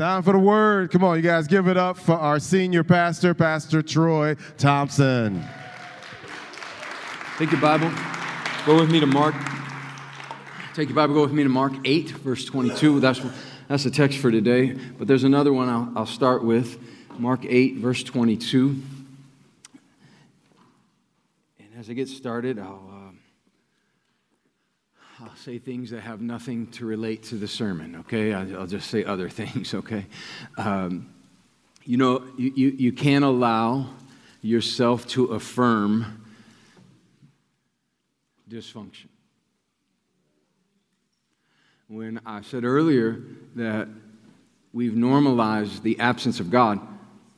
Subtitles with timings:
[0.00, 0.90] Time for the word.
[0.90, 5.44] Come on, you guys, give it up for our senior pastor, Pastor Troy Thompson.
[7.36, 7.92] Take your Bible.
[8.64, 9.34] Go with me to Mark.
[10.72, 11.12] Take your Bible.
[11.12, 12.98] Go with me to Mark 8, verse 22.
[12.98, 13.20] That's,
[13.68, 14.70] that's the text for today.
[14.70, 16.78] But there's another one I'll, I'll start with.
[17.18, 18.80] Mark 8, verse 22.
[21.58, 22.89] And as I get started, I'll,
[25.22, 28.32] I'll say things that have nothing to relate to the sermon, okay?
[28.32, 30.06] I'll just say other things, okay?
[30.56, 31.12] Um,
[31.84, 33.90] you know, you, you, you can't allow
[34.40, 36.24] yourself to affirm
[38.48, 39.08] dysfunction.
[41.88, 43.20] When I said earlier
[43.56, 43.88] that
[44.72, 46.80] we've normalized the absence of God,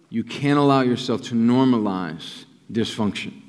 [0.09, 3.41] you can't allow yourself to normalize dysfunction.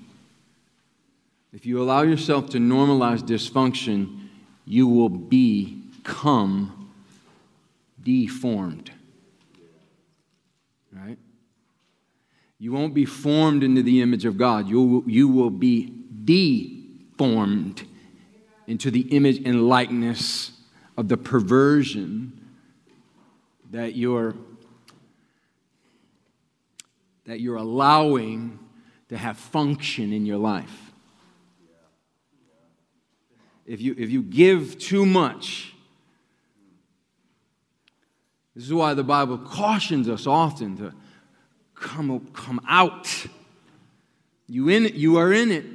[1.51, 4.21] If you allow yourself to normalize dysfunction,
[4.65, 6.91] you will become
[8.01, 8.91] deformed.
[10.91, 11.17] Right?
[12.59, 14.69] You won't be formed into the image of God.
[14.69, 17.83] You, you will be deformed
[18.67, 20.51] into the image and likeness
[20.97, 22.39] of the perversion
[23.71, 24.35] that you're
[27.25, 28.59] that you're allowing
[29.07, 30.92] to have function in your life
[33.65, 35.73] if you, if you give too much,
[38.55, 40.93] this is why the Bible cautions us often to
[41.73, 43.09] come, come out.
[44.47, 45.65] You, in it, you are in it,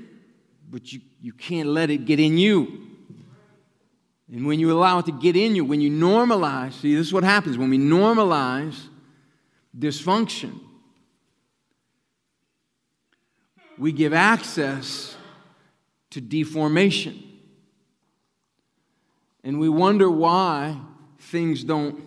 [0.71, 2.87] but you, you can't let it get in you.
[4.31, 7.13] And when you allow it to get in you, when you normalize, see, this is
[7.13, 8.79] what happens when we normalize
[9.77, 10.61] dysfunction,
[13.79, 15.17] we give access
[16.11, 17.28] to deformation.
[19.49, 20.79] And we wonder why
[21.21, 22.05] things don't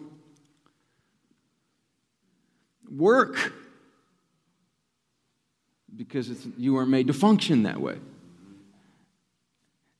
[2.87, 3.51] work
[5.97, 7.97] because you weren't made to function that way.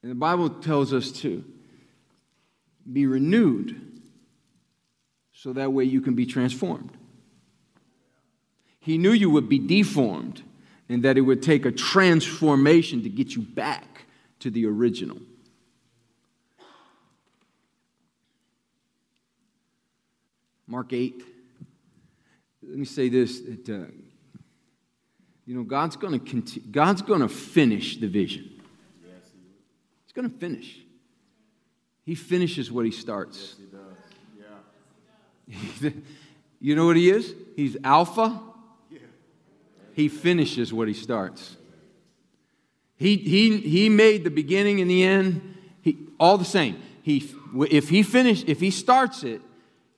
[0.04, 1.44] And the Bible tells us to
[2.94, 4.02] be renewed
[5.34, 6.96] so that way you can be transformed.
[8.80, 10.44] He knew you would be deformed
[10.88, 14.06] and that it would take a transformation to get you back
[14.42, 15.18] to the original.
[20.72, 21.22] Mark 8.
[22.64, 23.92] Let me say this that, uh,
[25.46, 28.50] you know, God's going to continue, God's going to finish the vision.
[30.06, 30.80] He's going to finish.
[32.06, 33.56] He finishes what he starts.
[33.60, 33.68] Yes,
[35.50, 35.84] he does.
[35.84, 35.90] yeah.
[36.62, 37.36] you know what he is?
[37.58, 38.40] He's Alpha.
[38.90, 39.00] Yeah.
[39.94, 41.58] He finishes what he starts.
[42.96, 46.82] He, he, he made the beginning and the end he, all the same.
[47.02, 47.30] He,
[47.70, 49.42] if he finish, if he starts it,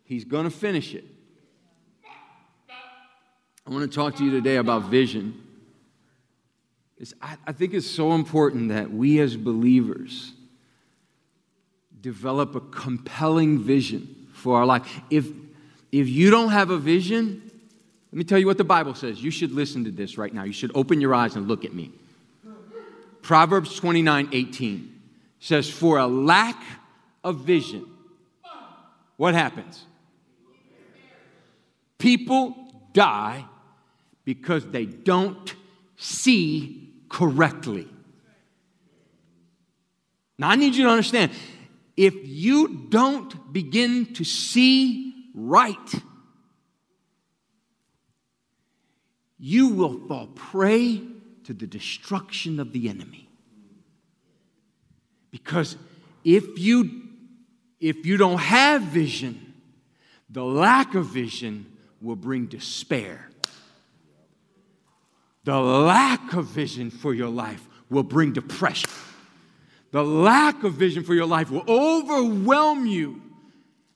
[0.04, 1.06] He's going to finish it.
[3.66, 5.42] I want to talk to you today about vision.
[6.98, 10.34] It's, I, I think it's so important that we as believers
[12.02, 15.02] develop a compelling vision for our life.
[15.10, 15.28] If,
[15.92, 17.42] if you don't have a vision,
[18.12, 19.24] let me tell you what the Bible says.
[19.24, 20.44] You should listen to this right now.
[20.44, 21.92] You should open your eyes and look at me.
[23.22, 25.02] Proverbs 29 18
[25.40, 26.62] says, For a lack
[27.24, 27.86] of vision,
[29.16, 29.86] what happens?
[31.98, 32.56] People
[32.94, 33.46] die
[34.26, 35.56] because they don't
[35.96, 37.88] see correctly.
[40.38, 41.32] Now, I need you to understand
[41.96, 45.94] if you don't begin to see right,
[49.38, 51.02] you will fall prey
[51.44, 53.30] to the destruction of the enemy.
[55.32, 55.78] Because
[56.24, 57.02] if you
[57.80, 59.54] if you don't have vision,
[60.30, 61.66] the lack of vision
[62.04, 63.30] will bring despair.
[65.46, 68.90] The lack of vision for your life will bring depression.
[69.92, 73.22] The lack of vision for your life will overwhelm you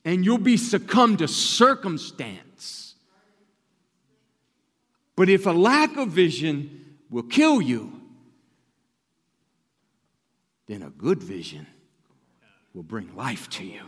[0.06, 2.96] and you'll be succumbed to circumstance.
[5.16, 7.91] But if a lack of vision will kill you,
[10.67, 11.66] then a good vision
[12.73, 13.81] will bring life to you.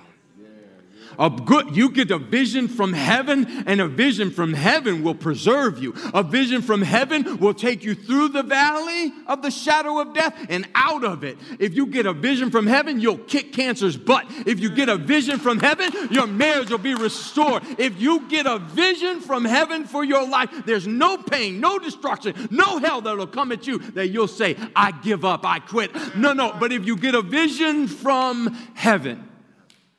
[1.18, 5.82] A good, you get a vision from heaven, and a vision from heaven will preserve
[5.82, 5.94] you.
[6.14, 10.36] A vision from heaven will take you through the valley of the shadow of death
[10.50, 11.38] and out of it.
[11.60, 14.26] If you get a vision from heaven, you'll kick cancer's butt.
[14.46, 17.64] If you get a vision from heaven, your marriage will be restored.
[17.78, 22.48] If you get a vision from heaven for your life, there's no pain, no destruction,
[22.52, 25.92] no hell that'll come at you that you'll say, I give up, I quit.
[26.16, 26.56] No, no.
[26.60, 29.28] But if you get a vision from heaven,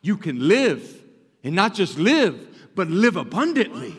[0.02, 0.99] you can live
[1.42, 3.96] and not just live, but live abundantly.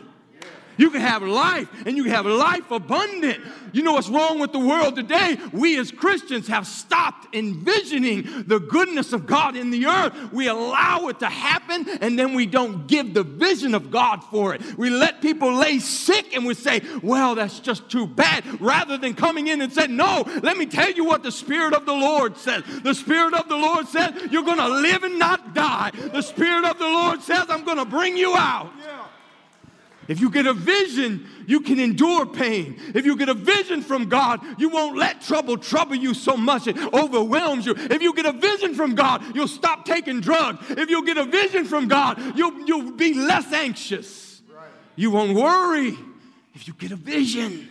[0.76, 3.40] You can have life and you can have life abundant.
[3.72, 5.38] You know what's wrong with the world today?
[5.52, 10.32] We as Christians have stopped envisioning the goodness of God in the earth.
[10.32, 14.54] We allow it to happen and then we don't give the vision of God for
[14.54, 14.76] it.
[14.76, 19.14] We let people lay sick and we say, well, that's just too bad, rather than
[19.14, 22.36] coming in and saying, no, let me tell you what the Spirit of the Lord
[22.36, 22.62] says.
[22.82, 25.90] The Spirit of the Lord says, you're going to live and not die.
[26.12, 28.72] The Spirit of the Lord says, I'm going to bring you out.
[30.12, 32.78] If you get a vision, you can endure pain.
[32.94, 36.66] If you get a vision from God, you won't let trouble trouble you so much
[36.66, 37.74] it overwhelms you.
[37.74, 40.58] If you get a vision from God, you'll stop taking drugs.
[40.68, 44.42] If you get a vision from God, you'll, you'll be less anxious.
[44.96, 45.96] You won't worry
[46.54, 47.70] if you get a vision.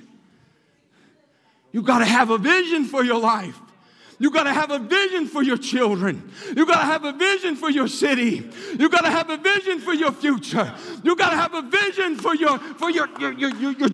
[1.72, 3.60] you've got to have a vision for your life.
[4.22, 6.32] You got to have a vision for your children.
[6.56, 8.48] You got to have a vision for your city.
[8.78, 10.72] You got to have a vision for your future.
[11.04, 13.90] You got to have a vision for your for your your your, your, your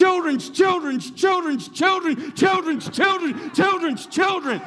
[0.00, 4.60] children's children's children's children children's children children's children.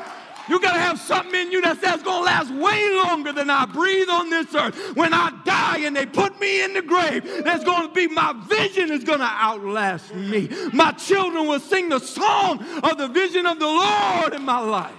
[0.47, 3.49] You got to have something in you that says going to last way longer than
[3.49, 4.95] I breathe on this earth.
[4.95, 8.33] When I die and they put me in the grave, there's going to be my
[8.47, 10.49] vision is going to outlast me.
[10.71, 14.93] My children will sing the song of the vision of the Lord in my life.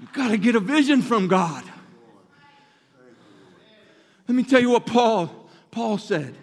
[0.00, 1.64] You got to get a vision from God.
[4.26, 5.30] Let me tell you what Paul
[5.70, 6.34] Paul said.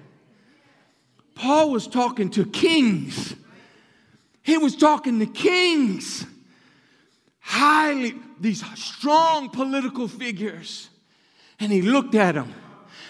[1.36, 3.36] Paul was talking to kings.
[4.44, 6.26] He was talking to kings
[7.48, 10.90] highly, these strong political figures.
[11.60, 12.54] And he looked at them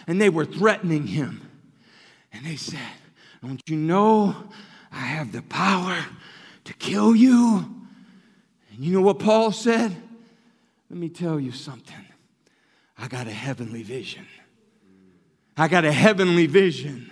[0.06, 1.42] and they were threatening him.
[2.32, 2.80] And they said,
[3.42, 4.36] Don't you know
[4.92, 5.98] I have the power
[6.66, 7.66] to kill you?
[8.72, 9.96] And you know what Paul said?
[10.90, 11.96] Let me tell you something.
[12.98, 14.28] I got a heavenly vision.
[15.58, 17.12] I got a heavenly vision.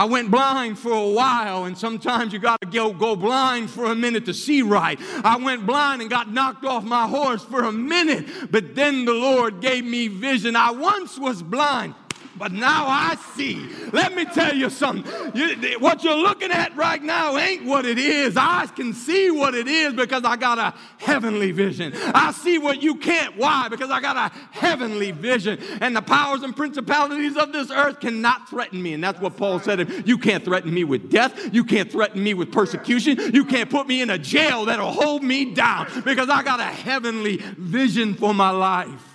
[0.00, 3.84] I went blind for a while, and sometimes you got to go, go blind for
[3.84, 4.98] a minute to see right.
[5.22, 9.12] I went blind and got knocked off my horse for a minute, but then the
[9.12, 10.56] Lord gave me vision.
[10.56, 11.94] I once was blind,
[12.36, 13.68] but now I see.
[13.92, 15.04] Let me tell you something.
[15.34, 18.36] You, what you're looking at right now ain't what it is.
[18.36, 21.92] I can see what it is because I got a heavenly vision.
[22.14, 23.36] I see what you can't.
[23.36, 23.68] Why?
[23.68, 25.58] Because I got a heavenly vision.
[25.80, 28.94] And the powers and principalities of this earth cannot threaten me.
[28.94, 30.06] And that's what Paul said.
[30.06, 31.52] You can't threaten me with death.
[31.52, 33.34] You can't threaten me with persecution.
[33.34, 36.64] You can't put me in a jail that'll hold me down because I got a
[36.64, 39.09] heavenly vision for my life.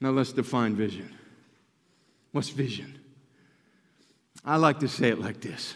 [0.00, 1.14] Now let's define vision.
[2.32, 2.98] What's vision?
[4.44, 5.74] I like to say it like this,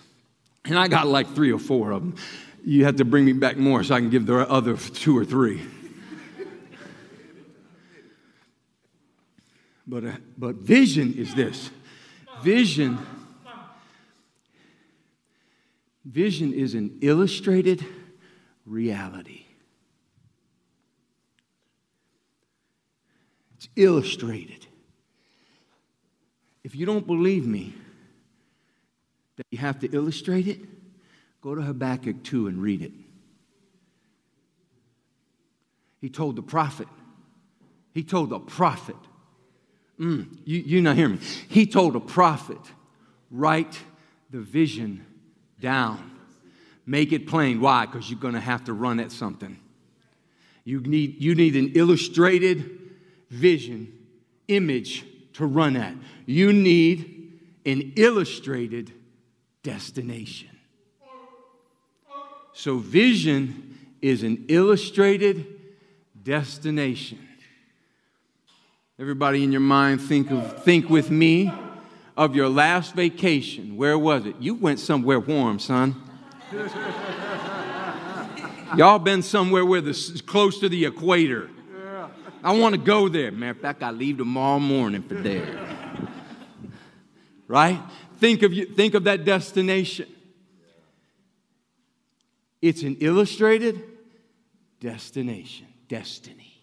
[0.64, 2.16] and I got like three or four of them.
[2.64, 5.24] You have to bring me back more so I can give the other two or
[5.24, 5.60] three.
[9.86, 11.70] but, uh, but vision is this
[12.42, 12.98] vision
[16.04, 17.84] vision is an illustrated
[18.66, 19.43] reality
[23.76, 24.66] illustrated.
[26.62, 27.74] If you don't believe me
[29.36, 30.60] that you have to illustrate it,
[31.42, 32.92] go to Habakkuk 2 and read it.
[36.00, 36.88] He told the prophet,
[37.92, 38.96] he told the prophet,
[39.98, 41.18] mm, you, you not hear me.
[41.48, 42.60] He told a prophet,
[43.30, 43.78] write
[44.30, 45.04] the vision
[45.60, 46.10] down.
[46.86, 47.60] Make it plain.
[47.60, 47.86] Why?
[47.86, 49.58] Because you're going to have to run at something.
[50.64, 52.83] You need, you need an illustrated
[53.30, 53.92] vision,
[54.48, 55.04] image
[55.34, 55.94] to run at.
[56.26, 57.32] You need
[57.66, 58.92] an illustrated
[59.62, 60.48] destination.
[62.52, 65.46] So, vision is an illustrated
[66.22, 67.18] destination.
[68.98, 71.52] Everybody in your mind, think, of, think with me
[72.16, 73.76] of your last vacation.
[73.76, 74.36] Where was it?
[74.38, 76.00] You went somewhere warm, son.
[78.76, 81.50] Y'all been somewhere where this close to the equator.
[82.44, 83.32] I want to go there.
[83.32, 85.58] Matter of fact, I leave tomorrow morning for there.
[87.48, 87.80] right?
[88.18, 90.06] Think of, you, think of that destination.
[92.60, 93.82] It's an illustrated
[94.78, 96.62] destination, destiny.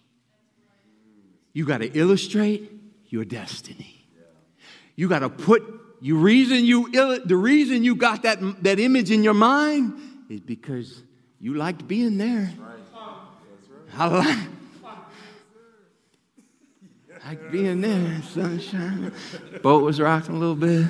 [1.52, 2.70] You got to illustrate
[3.08, 4.06] your destiny.
[4.94, 5.64] You got to put
[6.00, 6.90] you reason you
[7.24, 9.94] the reason you got that that image in your mind
[10.28, 11.02] is because
[11.40, 12.50] you liked being there.
[13.96, 14.38] I like
[17.26, 19.12] like being there, sunshine.
[19.62, 20.86] Boat was rocking a little bit.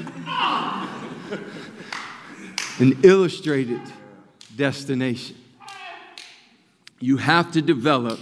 [2.79, 3.81] An illustrated
[4.57, 5.37] destination.
[7.01, 8.19] You have to develop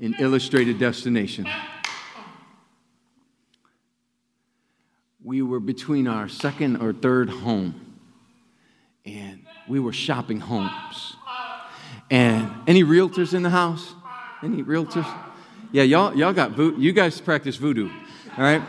[0.00, 1.46] an illustrated destination.
[5.24, 7.74] we were between our second or third home,
[9.06, 11.16] and we were shopping homes.
[12.10, 13.94] And any realtors in the house?
[14.42, 15.06] Any realtors?
[15.74, 16.80] Yeah, y'all, y'all got voodoo.
[16.80, 17.90] You guys practice voodoo,
[18.38, 18.62] all right?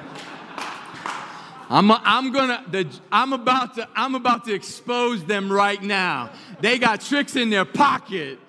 [1.69, 6.31] I'm, I'm gonna the, I'm about to I'm about to expose them right now.
[6.61, 8.39] They got tricks in their pocket.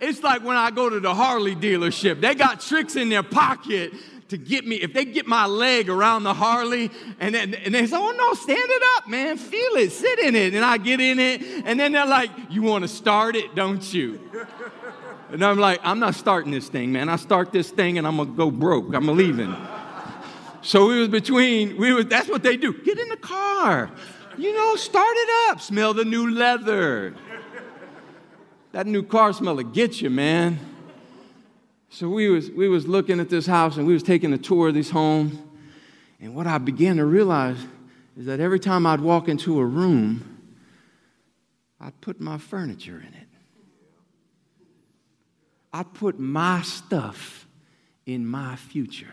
[0.00, 2.22] It's like when I go to the Harley dealership.
[2.22, 3.92] They got tricks in their pocket
[4.28, 4.76] to get me.
[4.76, 8.32] If they get my leg around the Harley and then and they say, "Oh no,
[8.32, 9.36] stand it up, man.
[9.36, 12.62] Feel it, sit in it." And I get in it, and then they're like, "You
[12.62, 14.18] want to start it, don't you?"
[15.30, 17.08] And I'm like, "I'm not starting this thing, man.
[17.08, 18.94] I start this thing and I'm gonna go broke.
[18.94, 19.54] I'm leaving."
[20.66, 22.72] So we was between, we was, that's what they do.
[22.72, 23.88] Get in the car.
[24.36, 25.60] You know, start it up.
[25.60, 27.14] Smell the new leather.
[28.72, 30.58] That new car smell will get you, man.
[31.88, 34.68] So we was, we was looking at this house and we was taking a tour
[34.68, 35.40] of this home.
[36.20, 37.58] And what I began to realize
[38.16, 40.36] is that every time I'd walk into a room,
[41.80, 43.25] I'd put my furniture in it.
[45.76, 47.46] I'd put my stuff
[48.06, 49.12] in my future.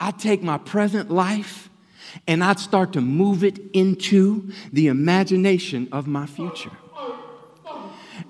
[0.00, 1.68] I'd take my present life
[2.26, 6.70] and I'd start to move it into the imagination of my future.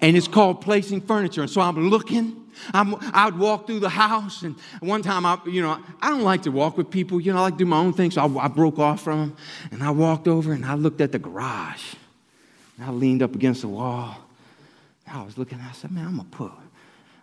[0.01, 1.43] And it's called placing furniture.
[1.43, 2.35] And so I'm looking.
[2.73, 6.43] I'm, I'd walk through the house, and one time, I, you know, I don't like
[6.43, 7.21] to walk with people.
[7.21, 8.13] You know, I like to do my own thing.
[8.13, 9.37] So I, I broke off from them,
[9.71, 11.95] and I walked over and I looked at the garage.
[12.77, 14.24] And I leaned up against the wall.
[15.07, 15.61] I was looking.
[15.61, 16.53] I said, "Man, I'm gonna put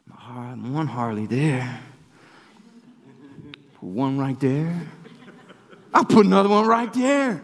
[0.08, 1.80] my one Harley there."
[3.80, 4.88] Put one right there.
[5.94, 7.42] I'll put another one right there.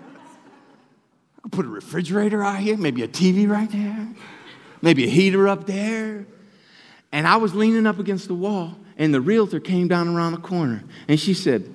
[1.44, 4.08] I'll put a refrigerator out here, maybe a TV right there,
[4.82, 6.26] maybe a heater up there.
[7.12, 10.40] And I was leaning up against the wall, and the realtor came down around the
[10.40, 11.74] corner, and she said,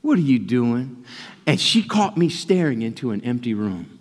[0.00, 1.04] What are you doing?
[1.46, 3.98] And she caught me staring into an empty room.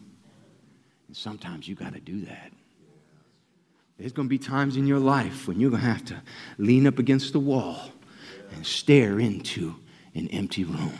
[1.07, 2.51] And sometimes you got to do that.
[3.97, 6.21] There's going to be times in your life when you're going to have to
[6.59, 7.91] lean up against the wall
[8.53, 9.75] and stare into
[10.13, 10.93] an empty room.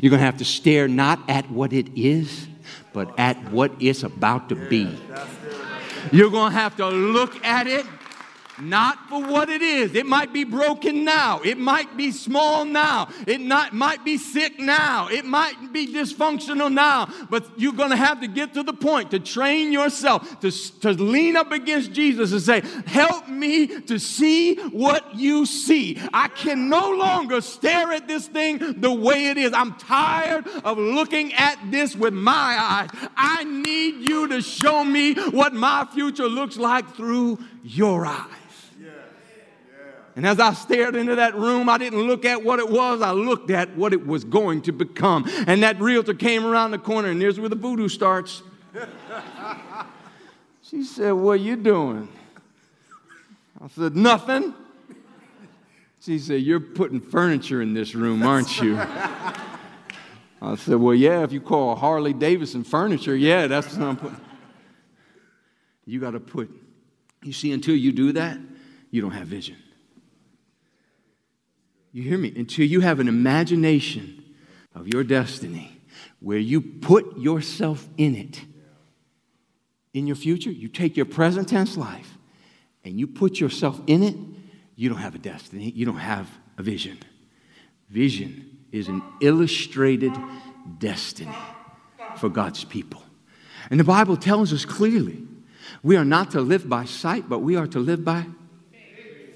[0.00, 2.46] You're going to have to stare not at what it is,
[2.92, 4.96] but at what it's about to be.
[6.12, 7.84] You're going to have to look at it
[8.60, 9.94] not for what it is.
[9.94, 11.40] It might be broken now.
[11.44, 13.08] It might be small now.
[13.26, 15.08] It not, might be sick now.
[15.08, 17.08] It might be dysfunctional now.
[17.30, 20.92] But you're going to have to get to the point to train yourself to, to
[20.92, 26.00] lean up against Jesus and say, Help me to see what you see.
[26.12, 29.52] I can no longer stare at this thing the way it is.
[29.52, 32.90] I'm tired of looking at this with my eyes.
[33.16, 38.41] I need you to show me what my future looks like through your eyes.
[40.14, 43.12] And as I stared into that room, I didn't look at what it was, I
[43.12, 45.24] looked at what it was going to become.
[45.46, 48.42] And that realtor came around the corner, and there's where the voodoo starts.
[50.62, 52.08] she said, What you doing?
[53.62, 54.54] I said, Nothing.
[56.00, 58.76] She said, You're putting furniture in this room, aren't you?
[60.42, 64.20] I said, Well, yeah, if you call Harley Davidson furniture, yeah, that's what I'm putting.
[65.86, 66.50] You got to put,
[67.22, 68.38] you see, until you do that,
[68.90, 69.56] you don't have vision.
[71.92, 72.32] You hear me?
[72.34, 74.24] Until you have an imagination
[74.74, 75.78] of your destiny
[76.20, 78.42] where you put yourself in it.
[79.92, 82.16] In your future, you take your present tense life
[82.84, 84.16] and you put yourself in it,
[84.74, 86.98] you don't have a destiny, you don't have a vision.
[87.90, 90.12] Vision is an illustrated
[90.78, 91.36] destiny
[92.16, 93.02] for God's people.
[93.70, 95.22] And the Bible tells us clearly
[95.82, 98.26] we are not to live by sight, but we are to live by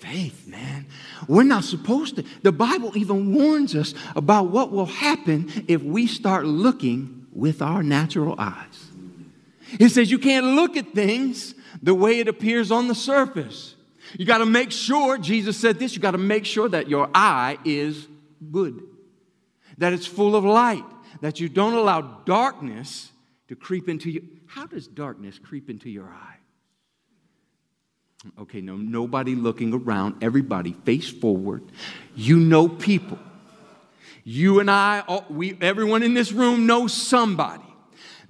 [0.06, 0.86] faith, man.
[1.28, 2.24] We're not supposed to.
[2.42, 7.82] The Bible even warns us about what will happen if we start looking with our
[7.82, 8.90] natural eyes.
[9.80, 13.74] It says you can't look at things the way it appears on the surface.
[14.16, 17.10] You got to make sure, Jesus said this, you got to make sure that your
[17.12, 18.06] eye is
[18.52, 18.80] good,
[19.78, 20.84] that it's full of light,
[21.20, 23.10] that you don't allow darkness
[23.48, 24.26] to creep into you.
[24.46, 26.35] How does darkness creep into your eye?
[28.38, 31.62] Okay, no, nobody looking around, everybody face forward.
[32.14, 33.18] You know people.
[34.24, 37.62] You and I, all, we, everyone in this room knows somebody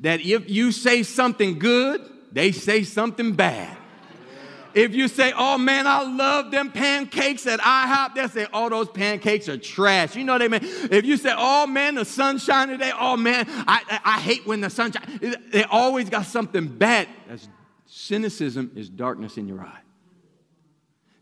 [0.00, 3.76] that if you say something good, they say something bad.
[4.74, 8.90] If you say, oh man, I love them pancakes at IHOP, they'll say, oh, those
[8.90, 10.14] pancakes are trash.
[10.14, 10.60] You know what I mean?
[10.62, 14.46] If you say, oh man, the sun shining today, oh man, I, I, I hate
[14.46, 15.36] when the sun shines.
[15.50, 17.08] They always got something bad.
[17.26, 17.48] That's,
[17.86, 19.80] cynicism is darkness in your eye.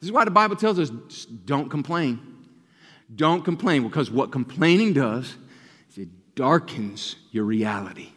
[0.05, 0.91] This is why the Bible tells us
[1.47, 2.21] don't complain.
[3.17, 5.35] Don't complain because what complaining does
[5.89, 8.11] is it darkens your reality.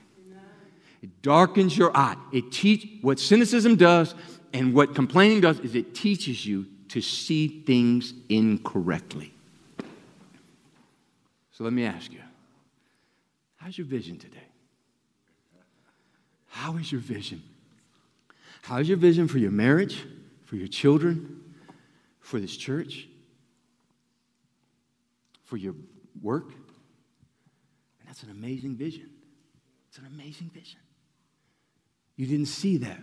[1.02, 2.18] It darkens your eye.
[2.34, 4.16] It teach what cynicism does
[4.52, 9.34] and what complaining does is it teaches you to see things incorrectly.
[11.54, 12.20] So let me ask you,
[13.56, 14.44] how's your vision today?
[16.50, 17.42] How is your vision?
[18.64, 20.04] How's your vision for your marriage,
[20.44, 21.46] for your children,
[22.28, 23.08] for this church,
[25.46, 25.74] for your
[26.22, 26.50] work?
[26.50, 29.10] And that's an amazing vision.
[29.88, 30.82] It's an amazing vision.
[32.18, 33.00] You didn't see that.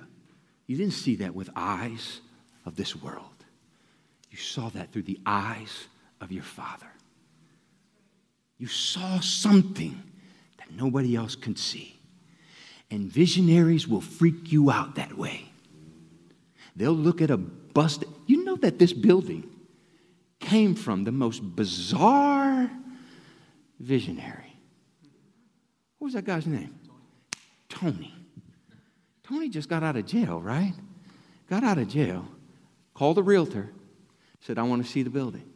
[0.66, 2.20] You didn't see that with eyes
[2.66, 3.46] of this world.
[4.30, 5.86] You saw that through the eyes
[6.20, 6.92] of your Father.
[8.58, 10.02] You saw something
[10.58, 11.98] that nobody else could see.
[12.90, 15.46] And visionaries will freak you out that way.
[16.76, 18.03] They'll look at a bust.
[18.54, 19.50] Know that this building
[20.38, 22.70] came from the most bizarre
[23.80, 24.56] visionary.
[25.98, 26.72] What was that guy's name?
[27.68, 28.14] Tony.
[29.24, 30.74] Tony just got out of jail, right?
[31.50, 32.28] Got out of jail,
[32.94, 33.72] called the realtor,
[34.38, 35.50] said, I want to see the building.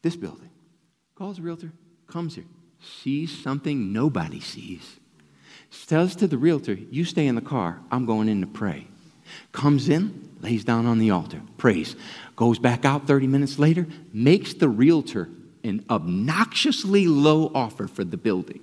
[0.00, 0.48] This building.
[1.16, 1.72] Calls the realtor,
[2.06, 2.44] comes here,
[2.80, 5.00] sees something nobody sees.
[5.86, 8.86] Tells to the realtor, You stay in the car, I'm going in to pray.
[9.52, 11.96] Comes in, lays down on the altar, prays.
[12.36, 15.28] Goes back out 30 minutes later, makes the realtor
[15.64, 18.60] an obnoxiously low offer for the building.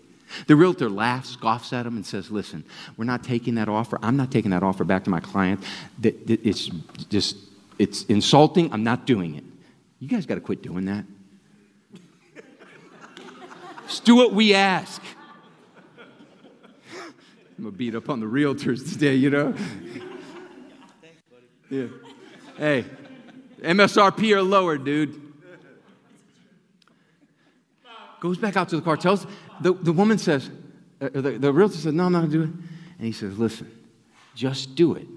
[0.48, 2.63] The realtor laughs, scoffs at him, and says, Listen,
[2.98, 4.00] we're not taking that offer.
[4.01, 5.63] I'm not taking that offer back to my client.
[6.01, 6.68] It's
[7.10, 7.38] just,
[7.77, 8.72] it's insulting.
[8.74, 9.44] I'm not doing it.
[10.00, 11.06] You guys got to quit doing that.
[13.88, 15.01] Just do what we ask.
[17.58, 19.53] I'm going to beat up on the realtors today, you know?
[21.74, 21.88] Yeah.
[22.56, 22.86] Hey,
[23.62, 25.20] MSRP or lower, dude.
[28.20, 29.25] Goes back out to the car, tells
[29.60, 30.51] the, the woman says,
[31.01, 32.50] uh, the, the realtor says, No, I'm not to do it.
[32.50, 33.71] And he says, Listen,
[34.36, 35.08] just do it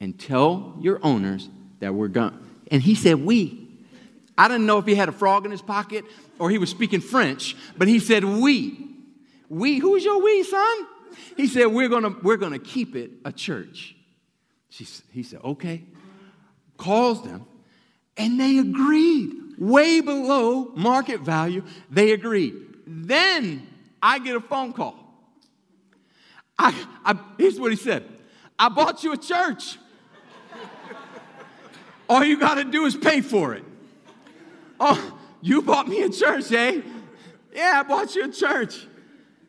[0.00, 1.48] and tell your owners
[1.80, 2.38] that we're going.
[2.70, 3.66] And he said, We.
[4.36, 6.04] I didn't know if he had a frog in his pocket
[6.38, 8.86] or he was speaking French, but he said, We.
[9.48, 10.86] We, who's your we, son?
[11.38, 13.96] He said, We're to we're gonna keep it a church.
[14.68, 15.84] She, he said, Okay.
[16.76, 17.46] Calls them,
[18.16, 21.62] and they agreed way below market value.
[21.90, 22.54] They agreed.
[22.86, 23.66] Then
[24.02, 24.98] I get a phone call.
[26.58, 28.08] I, I, here's what he said
[28.58, 29.78] I bought you a church.
[32.08, 33.64] All you got to do is pay for it.
[34.78, 36.82] Oh, you bought me a church, eh?
[37.54, 38.86] Yeah, I bought you a church.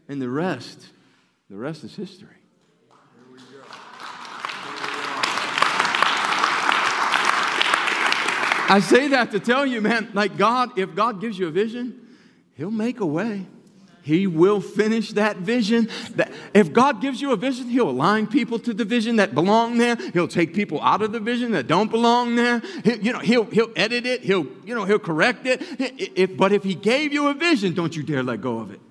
[0.07, 0.87] And the rest,
[1.49, 2.42] the rest is history.
[8.69, 11.99] I say that to tell you, man, like God, if God gives you a vision,
[12.55, 13.45] He'll make a way.
[14.03, 15.89] He will finish that vision.
[16.15, 19.77] That if God gives you a vision, He'll align people to the vision that belong
[19.77, 19.95] there.
[20.11, 22.61] He'll take people out of the vision that don't belong there.
[22.83, 24.21] He, you know, He'll He'll edit it.
[24.21, 25.61] He'll you know He'll correct it.
[25.79, 28.81] If, but if He gave you a vision, don't you dare let go of it.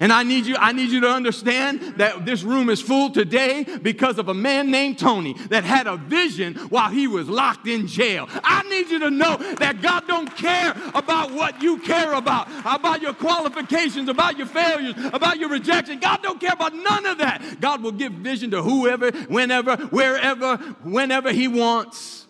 [0.00, 3.64] And I need you, I need you to understand that this room is full today
[3.82, 7.86] because of a man named Tony that had a vision while he was locked in
[7.86, 8.28] jail.
[8.44, 13.02] I need you to know that God don't care about what you care about, about
[13.02, 15.98] your qualifications, about your failures, about your rejection.
[15.98, 17.60] God don't care about none of that.
[17.60, 22.26] God will give vision to whoever, whenever, wherever, whenever he wants.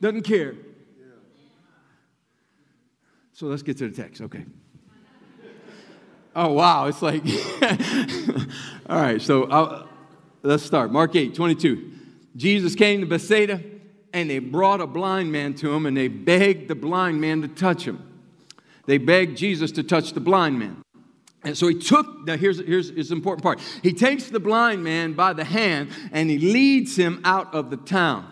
[0.00, 0.54] Doesn't care.
[3.32, 4.20] So let's get to the text.
[4.20, 4.44] Okay.
[6.34, 6.86] Oh, wow.
[6.86, 7.22] It's like,
[8.88, 9.88] all right, so I'll,
[10.42, 10.92] let's start.
[10.92, 11.92] Mark 8, 22.
[12.36, 13.62] Jesus came to Bethsaida,
[14.12, 17.48] and they brought a blind man to him, and they begged the blind man to
[17.48, 18.02] touch him.
[18.86, 20.82] They begged Jesus to touch the blind man.
[21.44, 23.60] And so he took, now here's, here's, here's the important part.
[23.82, 27.76] He takes the blind man by the hand and he leads him out of the
[27.76, 28.26] town.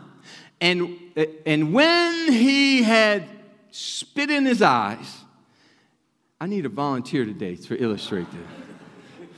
[0.61, 0.99] And,
[1.45, 3.29] and when he had
[3.71, 5.21] spit in his eyes,
[6.39, 9.29] I need a volunteer today to illustrate that.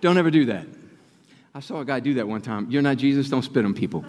[0.00, 0.66] don't ever do that.
[1.52, 2.70] I saw a guy do that one time.
[2.70, 4.04] You're not Jesus, don't spit on people.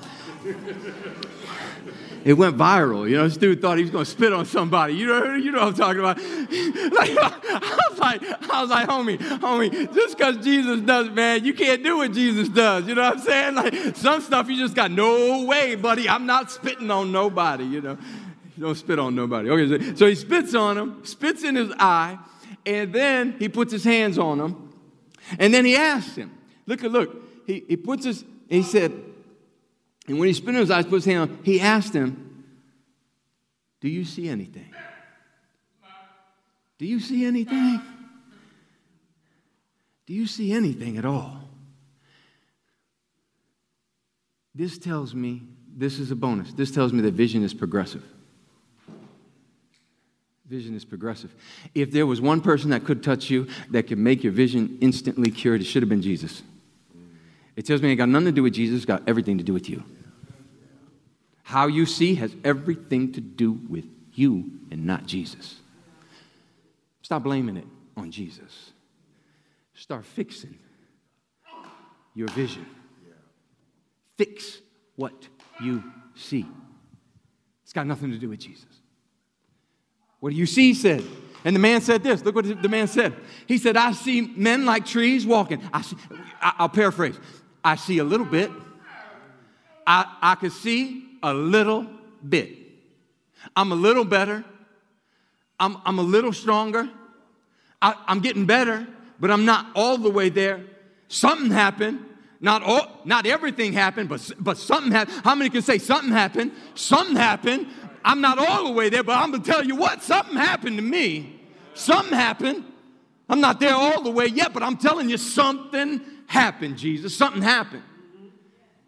[2.25, 3.09] It went viral.
[3.09, 4.93] You know, this dude thought he was going to spit on somebody.
[4.93, 6.17] You know, you know what I'm talking about.
[6.17, 11.53] like, I was like, I was like, homie, homie, just because Jesus does, man, you
[11.53, 12.87] can't do what Jesus does.
[12.87, 13.55] You know what I'm saying?
[13.55, 16.09] Like some stuff you just got no way, buddy.
[16.09, 17.63] I'm not spitting on nobody.
[17.63, 17.97] You know.
[18.59, 19.49] Don't spit on nobody.
[19.49, 22.17] Okay, so he spits on him, spits in his eye,
[22.65, 24.73] and then he puts his hands on him.
[25.37, 26.31] And then he asks him,
[26.65, 27.15] look at look.
[27.47, 28.91] He, he puts his, he said,
[30.07, 32.45] and when he spit in his eyes, puts his hand on, he asked him,
[33.79, 34.73] Do you see anything?
[36.79, 37.81] Do you see anything?
[40.05, 41.37] Do you see anything at all?
[44.55, 45.43] This tells me,
[45.75, 46.51] this is a bonus.
[46.53, 48.03] This tells me that vision is progressive.
[50.49, 51.35] Vision is progressive.
[51.75, 55.29] If there was one person that could touch you, that could make your vision instantly
[55.29, 56.41] cured, it should have been Jesus.
[57.55, 59.69] It tells me it got nothing to do with Jesus, got everything to do with
[59.69, 59.83] you.
[61.43, 65.57] How you see has everything to do with you and not Jesus.
[67.03, 68.71] Stop blaming it on Jesus.
[69.75, 70.57] Start fixing
[72.15, 72.65] your vision.
[74.17, 74.59] Fix
[74.95, 75.27] what
[75.61, 75.83] you
[76.15, 76.45] see.
[77.63, 78.78] It's got nothing to do with Jesus.
[80.19, 80.69] What do you see?
[80.69, 81.03] He said.
[81.45, 82.23] And the man said this.
[82.23, 83.13] Look what the man said.
[83.47, 85.61] He said, I see men like trees walking.
[85.73, 85.95] I see,
[86.41, 87.17] I, will paraphrase.
[87.63, 88.51] I see a little bit.
[89.87, 91.87] I, I can see a little
[92.27, 92.57] bit.
[93.55, 94.43] I'm a little better.
[95.59, 96.89] I'm, I'm a little stronger.
[97.81, 98.85] I, I'm getting better,
[99.19, 100.61] but I'm not all the way there.
[101.07, 102.05] Something happened.
[102.41, 105.21] Not all, not everything happened, but, but something happened.
[105.23, 106.51] How many can say something happened?
[106.73, 107.67] Something happened.
[108.03, 110.83] I'm not all the way there, but I'm gonna tell you what, something happened to
[110.83, 111.39] me.
[111.73, 112.65] Something happened.
[113.29, 117.15] I'm not there all the way yet, but I'm telling you, something happened, Jesus.
[117.15, 117.83] Something happened.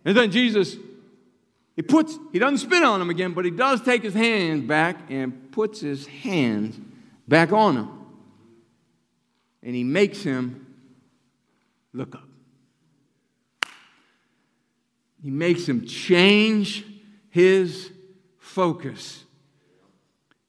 [0.04, 0.76] And then Jesus,
[1.76, 4.97] he puts, he doesn't spit on him again, but he does take his hands back
[5.10, 6.80] and puts his hands
[7.28, 7.89] back on him.
[9.62, 10.65] And he makes him
[11.93, 12.28] look up.
[15.21, 16.84] He makes him change
[17.30, 17.91] his
[18.51, 19.23] focus.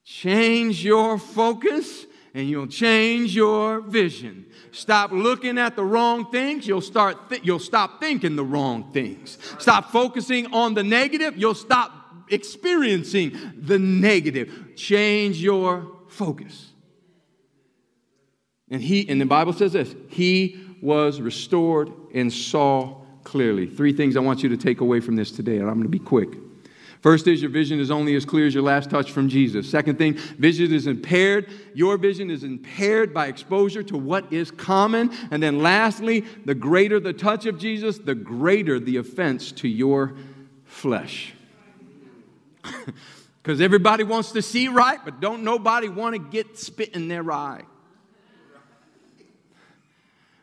[0.04, 4.46] Change your focus and you'll change your vision.
[4.72, 9.38] Stop looking at the wrong things, you'll start th- you'll stop thinking the wrong things.
[9.58, 11.92] Stop focusing on the negative, you'll stop
[12.28, 14.74] experiencing the negative.
[14.76, 16.70] Change your focus.
[18.70, 23.66] And he and the Bible says this, he was restored and saw clearly.
[23.66, 25.88] Three things I want you to take away from this today, and I'm going to
[25.88, 26.30] be quick.
[27.02, 29.68] First is your vision is only as clear as your last touch from Jesus.
[29.68, 31.50] Second thing, vision is impaired.
[31.74, 35.10] Your vision is impaired by exposure to what is common.
[35.32, 40.14] And then lastly, the greater the touch of Jesus, the greater the offense to your
[40.64, 41.34] flesh.
[43.42, 47.32] Because everybody wants to see right, but don't nobody want to get spit in their
[47.32, 47.62] eye.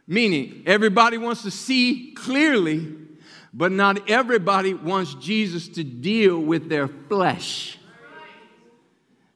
[0.05, 2.93] Meaning, everybody wants to see clearly,
[3.53, 7.77] but not everybody wants Jesus to deal with their flesh.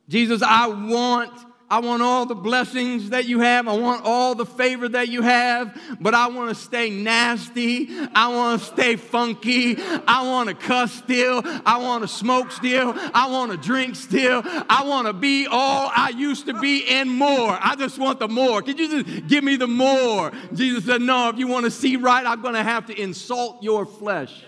[0.10, 1.32] Jesus, I want
[1.69, 3.67] I want all the blessings that you have.
[3.67, 7.89] I want all the favor that you have, but I want to stay nasty.
[8.13, 9.78] I want to stay funky.
[10.08, 11.41] I want to cuss still.
[11.65, 12.93] I want to smoke still.
[13.13, 14.43] I want to drink still.
[14.45, 17.58] I want to be all I used to be and more.
[17.60, 18.62] I just want the more.
[18.62, 20.32] Could you just give me the more?
[20.54, 23.63] Jesus said, No, if you want to see right, I'm going to have to insult
[23.63, 24.43] your flesh.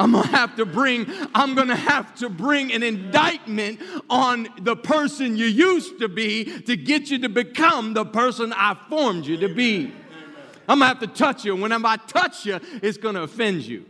[0.00, 5.36] I'm gonna have to bring, I'm gonna have to bring an indictment on the person
[5.36, 9.54] you used to be to get you to become the person I formed you to
[9.54, 9.92] be.
[10.66, 11.54] I'm gonna have to touch you.
[11.54, 13.84] When I touch you, it's gonna offend you.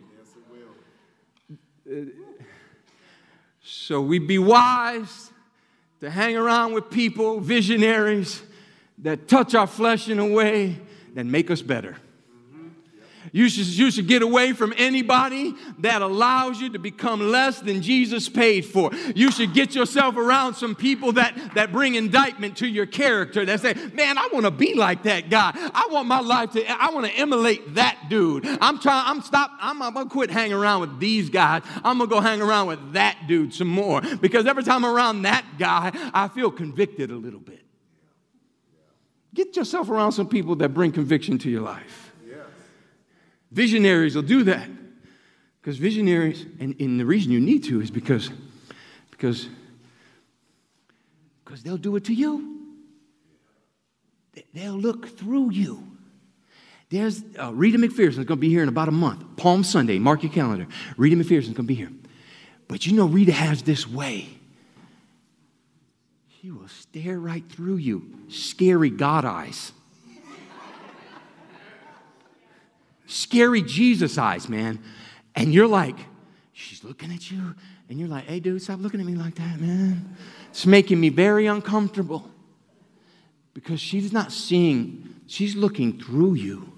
[3.62, 5.30] So we be wise
[6.00, 8.42] to hang around with people, visionaries,
[8.98, 10.76] that touch our flesh in a way
[11.14, 11.98] that make us better.
[13.32, 17.82] You should, you should get away from anybody that allows you to become less than
[17.82, 18.90] Jesus paid for.
[19.14, 23.60] You should get yourself around some people that, that bring indictment to your character that
[23.60, 25.52] say, man, I want to be like that guy.
[25.54, 28.46] I want my life to, I want to emulate that dude.
[28.60, 31.62] I'm trying, I'm stop, I'm, I'm going to quit hanging around with these guys.
[31.84, 34.92] I'm going to go hang around with that dude some more because every time I'm
[34.92, 37.60] around that guy, I feel convicted a little bit.
[39.32, 42.09] Get yourself around some people that bring conviction to your life.
[43.50, 44.68] Visionaries will do that.
[45.60, 48.30] Because visionaries, and, and the reason you need to is because,
[49.10, 49.48] because,
[51.44, 52.58] because they'll do it to you.
[54.54, 55.86] They'll look through you.
[56.88, 59.36] There's uh, Rita McPherson's going to be here in about a month.
[59.36, 60.66] Palm Sunday, mark your calendar.
[60.96, 61.92] Rita McPherson's going to be here.
[62.66, 64.28] But you know, Rita has this way.
[66.40, 68.18] She will stare right through you.
[68.28, 69.72] Scary God eyes.
[73.10, 74.78] Scary Jesus eyes, man.
[75.34, 75.96] And you're like,
[76.52, 77.54] she's looking at you,
[77.88, 80.16] and you're like, hey, dude, stop looking at me like that, man.
[80.50, 82.30] It's making me very uncomfortable
[83.54, 86.72] because she's not seeing, she's looking through you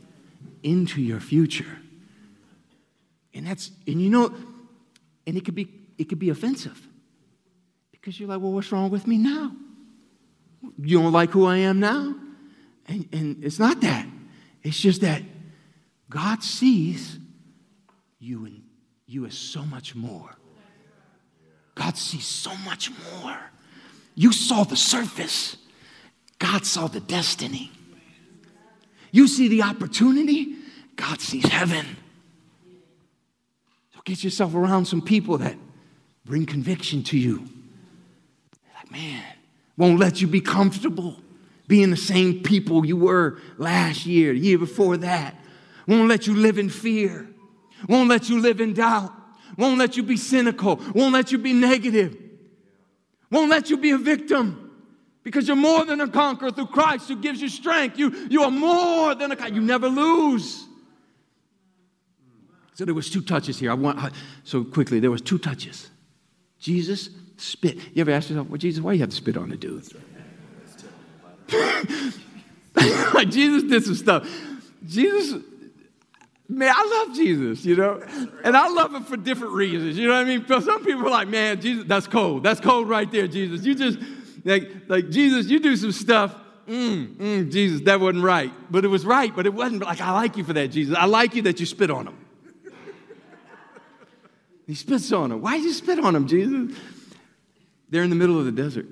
[0.63, 1.79] into your future.
[3.35, 4.35] And that's, and you know,
[5.27, 5.69] and it could be,
[5.99, 6.87] it could be offensive
[7.91, 9.53] because you're like, well, what's wrong with me now?
[10.79, 12.15] You don't like who I am now?
[12.87, 14.07] And, and it's not that.
[14.63, 15.23] It's just that
[16.13, 17.19] God sees
[18.19, 18.63] you and
[19.07, 20.29] you as so much more.
[21.75, 23.39] God sees so much more.
[24.15, 25.57] You saw the surface.
[26.39, 27.73] God saw the destiny.
[29.11, 30.55] You see the opportunity.
[30.97, 31.97] God sees heaven.
[33.95, 35.57] So get yourself around some people that
[36.27, 37.49] bring conviction to you.
[38.75, 39.25] Like, man,
[39.79, 41.17] won't let you be comfortable
[41.69, 45.37] being the same people you were last year, the year before that.
[45.87, 47.29] Won't let you live in fear.
[47.89, 49.13] Won't let you live in doubt.
[49.57, 50.81] Won't let you be cynical.
[50.95, 52.17] Won't let you be negative.
[53.31, 54.71] Won't let you be a victim.
[55.23, 57.99] Because you're more than a conqueror through Christ who gives you strength.
[57.99, 59.57] You, you are more than a conqueror.
[59.57, 60.67] You never lose.
[62.75, 63.71] So there was two touches here.
[63.71, 64.13] I want
[64.45, 64.99] so quickly.
[65.01, 65.91] There was two touches.
[66.59, 67.77] Jesus spit.
[67.95, 69.87] You ever ask yourself, well, Jesus, why you have to spit on the dude?
[73.15, 74.29] like Jesus did some stuff.
[74.87, 75.43] Jesus,
[76.53, 78.03] man, I love Jesus, you know,
[78.45, 79.99] and I love him for different reasons.
[79.99, 80.41] You know what I mean?
[80.41, 82.43] Because some people are like, man, Jesus, that's cold.
[82.43, 83.65] That's cold right there, Jesus.
[83.65, 83.99] You just
[84.45, 86.35] like, like Jesus, you do some stuff.
[86.67, 88.53] Mm, mm, Jesus, that wasn't right.
[88.71, 89.83] But it was right, but it wasn't.
[89.83, 90.97] Like, I like you for that, Jesus.
[90.97, 92.19] I like you that you spit on him.
[94.67, 95.43] He spits on him.
[95.43, 96.79] Why did you spit on him, Jesus?
[97.91, 98.87] They're in the middle of the desert.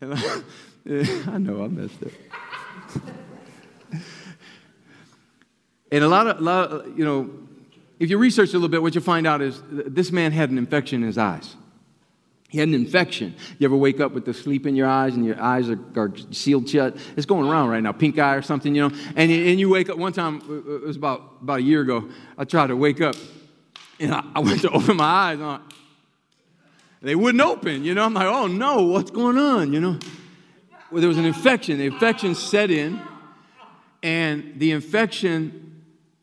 [0.00, 0.42] I,
[1.26, 2.12] I know I messed up.
[5.90, 7.30] And a lot of, a lot of, you know,
[7.98, 10.58] if you research a little bit, what you find out is this man had an
[10.58, 11.56] infection in his eyes.
[12.48, 13.34] He had an infection.
[13.58, 16.12] You ever wake up with the sleep in your eyes and your eyes are, are,
[16.30, 16.96] sealed shut?
[17.16, 18.96] It's going around right now, pink eye or something, you know.
[19.16, 19.98] And, and you wake up.
[19.98, 23.16] One time, it was about, about a year ago, I tried to wake up
[23.98, 25.38] and I, I went to open my eyes.
[25.40, 25.60] And
[27.00, 28.04] they wouldn't open, you know.
[28.04, 29.98] I'm like, oh no, what's going on, you know?
[30.90, 31.78] Well, there was an infection.
[31.78, 33.00] The infection set in,
[34.02, 35.65] and the infection,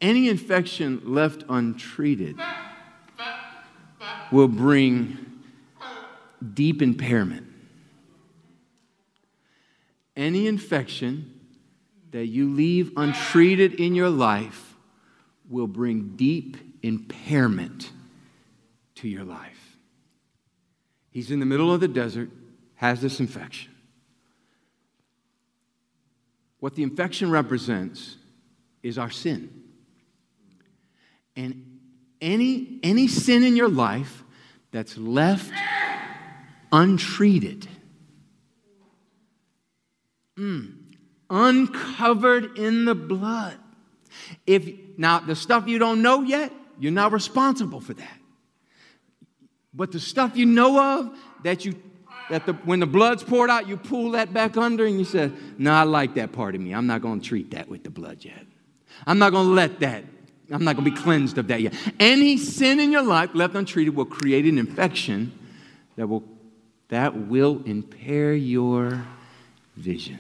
[0.04, 2.38] any infection left untreated,
[4.32, 5.18] will bring
[6.54, 7.48] deep impairment.
[10.16, 11.39] Any infection
[12.12, 14.76] that you leave untreated in your life
[15.50, 17.89] will bring deep impairment
[18.96, 19.78] to your life.
[21.12, 22.30] He's in the middle of the desert,
[22.76, 23.72] has this infection.
[26.60, 28.18] What the infection represents
[28.82, 29.62] is our sin.
[31.36, 31.80] And
[32.22, 34.24] any, any sin in your life
[34.72, 35.52] that's left
[36.72, 37.67] untreated,
[40.38, 40.74] mm,
[41.30, 43.58] uncovered in the blood.
[44.46, 48.17] If now the stuff you don't know yet, you're not responsible for that.
[49.74, 51.76] But the stuff you know of that you
[52.30, 55.32] that the, when the blood's poured out, you pull that back under and you say,
[55.58, 56.74] No, I like that part of me.
[56.74, 58.46] I'm not going to treat that with the blood yet.
[59.06, 60.06] I'm not going to let that,
[60.51, 61.73] I'm not going to be cleansed of that yet.
[61.99, 65.32] Any sin in your life left untreated will create an infection
[65.95, 66.23] that will,
[66.89, 69.06] that will impair your
[69.75, 70.19] vision.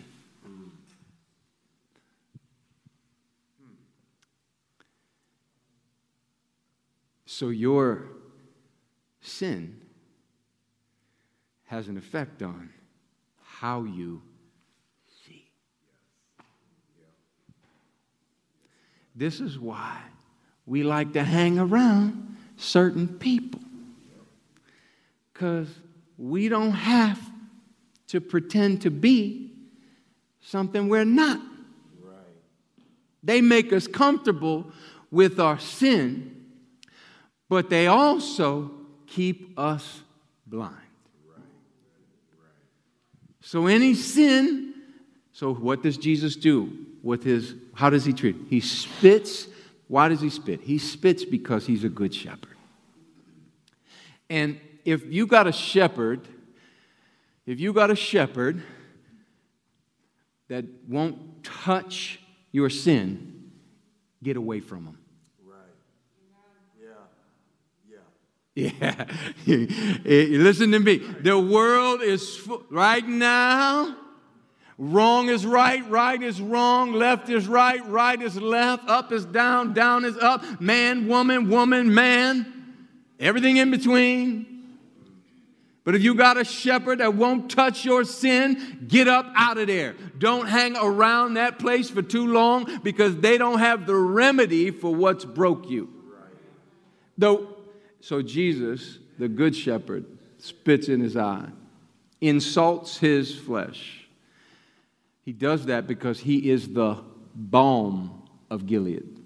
[7.25, 8.09] So your
[9.21, 9.81] sin
[11.65, 12.69] has an effect on
[13.43, 14.21] how you
[19.15, 19.97] This is why
[20.65, 23.61] we like to hang around certain people.
[25.31, 25.67] Because
[26.17, 27.19] we don't have
[28.07, 29.51] to pretend to be
[30.41, 31.39] something we're not.
[33.23, 34.71] They make us comfortable
[35.09, 36.33] with our sin
[37.53, 38.71] but they also
[39.05, 40.01] keep us
[40.47, 40.75] blind.
[43.41, 44.73] So any sin,
[45.33, 48.37] so what does Jesus do with his, how does he treat?
[48.49, 49.47] He spits.
[49.87, 50.61] Why does he spit?
[50.61, 52.55] He spits because he's a good shepherd.
[54.29, 56.21] And if you got a shepherd,
[57.45, 58.63] if you got a shepherd
[60.47, 62.19] that won't touch
[62.51, 63.51] your sin,
[64.23, 64.97] get away from him.
[65.45, 65.59] Right.
[66.81, 67.99] Yeah.
[68.55, 69.05] Yeah.
[69.45, 70.37] Yeah.
[70.37, 70.97] Listen to me.
[70.97, 73.97] The world is right now.
[74.77, 79.73] Wrong is right, right is wrong, left is right, right is left, up is down,
[79.73, 82.75] down is up, man, woman, woman, man,
[83.19, 84.47] everything in between.
[85.83, 89.67] But if you got a shepherd that won't touch your sin, get up out of
[89.67, 89.95] there.
[90.17, 94.95] Don't hang around that place for too long because they don't have the remedy for
[94.95, 95.89] what's broke you.
[97.17, 97.47] The
[97.99, 100.05] so Jesus, the Good Shepherd,
[100.37, 101.47] spits in his eye,
[102.19, 104.02] insults his flesh.
[105.23, 106.97] He does that because he is the
[107.33, 109.19] balm of Gilead.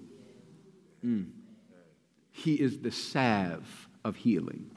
[1.04, 1.30] Mm.
[2.30, 4.70] He is the salve of healing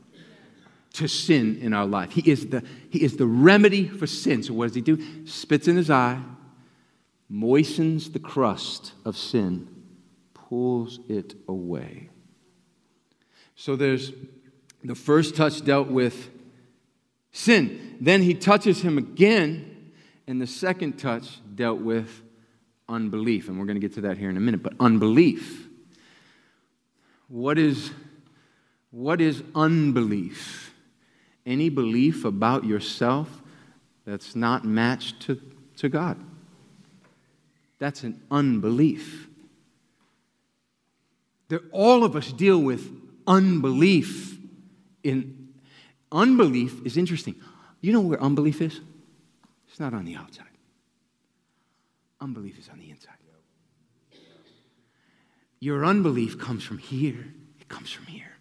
[0.93, 2.12] to sin in our life.
[2.12, 4.43] He is, the, he is the remedy for sin.
[4.43, 5.25] So, what does he do?
[5.25, 6.21] Spits in his eye,
[7.29, 9.67] moistens the crust of sin,
[10.34, 12.10] pulls it away.
[13.55, 14.12] So, there's
[14.84, 16.29] the first touch dealt with
[17.31, 17.97] sin.
[18.01, 19.70] Then he touches him again,
[20.27, 22.21] and the second touch dealt with
[22.88, 23.47] unbelief.
[23.47, 24.62] And we're going to get to that here in a minute.
[24.62, 25.67] But unbelief.
[27.27, 27.91] What is,
[28.91, 30.73] what is unbelief?
[31.45, 33.41] Any belief about yourself
[34.05, 35.41] that's not matched to,
[35.77, 36.17] to God.
[37.79, 39.27] That's an unbelief.
[41.47, 42.89] There, all of us deal with
[43.25, 44.38] unbelief.
[45.03, 45.49] In
[46.12, 47.36] unbelief is interesting.
[47.81, 48.79] You know where unbelief is?
[49.71, 50.45] It's not on the outside.
[52.19, 53.15] Unbelief is on the inside.
[55.62, 58.34] Your unbelief comes from here, it comes from here.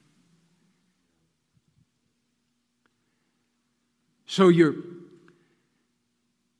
[4.27, 4.75] So your,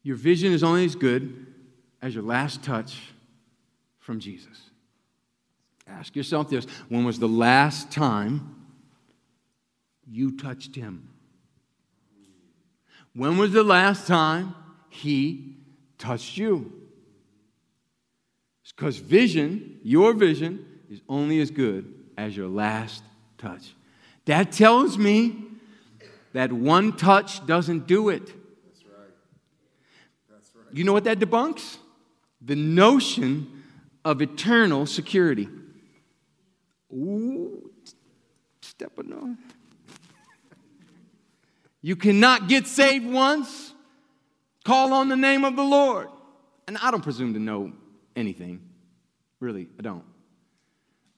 [0.03, 1.47] your vision is only as good
[2.01, 3.15] as your last touch
[3.99, 4.71] from Jesus.
[5.87, 8.55] Ask yourself this when was the last time
[10.07, 11.09] you touched him?
[13.15, 14.55] When was the last time
[14.91, 15.57] he
[15.99, 16.73] touched you?
[18.77, 23.03] Because vision, your vision, is only as good as your last
[23.39, 23.75] touch.
[24.25, 25.45] That tells me
[26.33, 28.27] that one touch doesn't do it.
[28.27, 29.09] That's right.
[30.31, 30.67] That's right.
[30.73, 31.79] You know what that debunks?
[32.41, 33.63] The notion
[34.05, 35.49] of eternal security.
[36.93, 37.71] Ooh,
[38.63, 39.39] step on.
[41.83, 43.73] You cannot get saved once,
[44.71, 46.09] call on the name of the Lord.
[46.69, 47.73] And I don't presume to know
[48.15, 48.61] anything.
[49.41, 50.05] Really, I don't.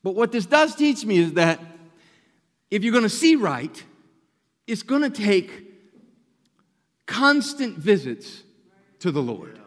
[0.03, 1.61] But what this does teach me is that
[2.71, 3.85] if you're going to see right,
[4.67, 5.51] it's going to take
[7.05, 8.43] constant visits
[9.01, 9.61] to the Lord.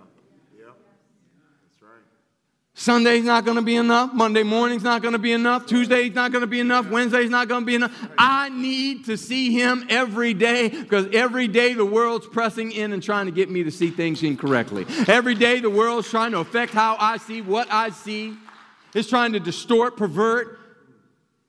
[2.78, 4.14] Sunday's not going to be enough.
[4.14, 5.66] Monday morning's not going to be enough.
[5.66, 6.90] Tuesday's not going to be enough.
[6.90, 8.10] Wednesday's not going to be enough.
[8.18, 13.02] I need to see him every day because every day the world's pressing in and
[13.02, 14.86] trying to get me to see things incorrectly.
[15.08, 18.36] Every day the world's trying to affect how I see what I see.
[18.94, 20.60] It's trying to distort, pervert,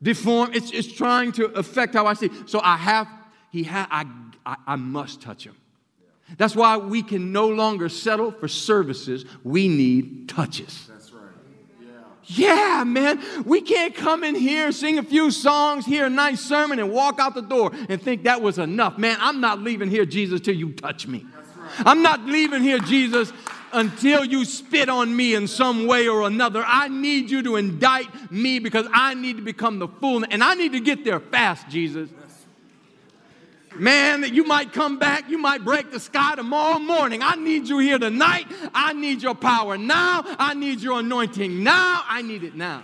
[0.00, 0.52] deform.
[0.54, 2.30] It's, it's trying to affect how I see.
[2.46, 3.08] So I have,
[3.50, 4.06] he ha- I,
[4.46, 5.56] I, I must touch him.
[6.38, 9.24] That's why we can no longer settle for services.
[9.42, 10.88] We need touches.
[12.28, 16.80] Yeah, man, we can't come in here, sing a few songs, hear a nice sermon,
[16.80, 18.98] and walk out the door and think that was enough.
[18.98, 21.24] Man, I'm not leaving here, Jesus, till you touch me.
[21.24, 21.86] Right.
[21.86, 23.32] I'm not leaving here, Jesus,
[23.72, 26.64] until you spit on me in some way or another.
[26.66, 30.54] I need you to indict me because I need to become the fool, and I
[30.54, 32.10] need to get there fast, Jesus.
[33.78, 37.22] Man, that you might come back, you might break the sky tomorrow morning.
[37.22, 38.46] I need you here tonight.
[38.74, 40.24] I need your power now.
[40.38, 42.02] I need your anointing now.
[42.06, 42.82] I need it now.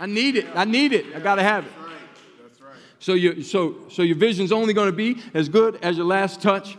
[0.00, 0.46] I need it.
[0.54, 1.14] I need it.
[1.14, 1.72] I got to have it.
[2.98, 6.40] So, your, so, so your vision's only going to be as good as your last
[6.40, 6.76] touch.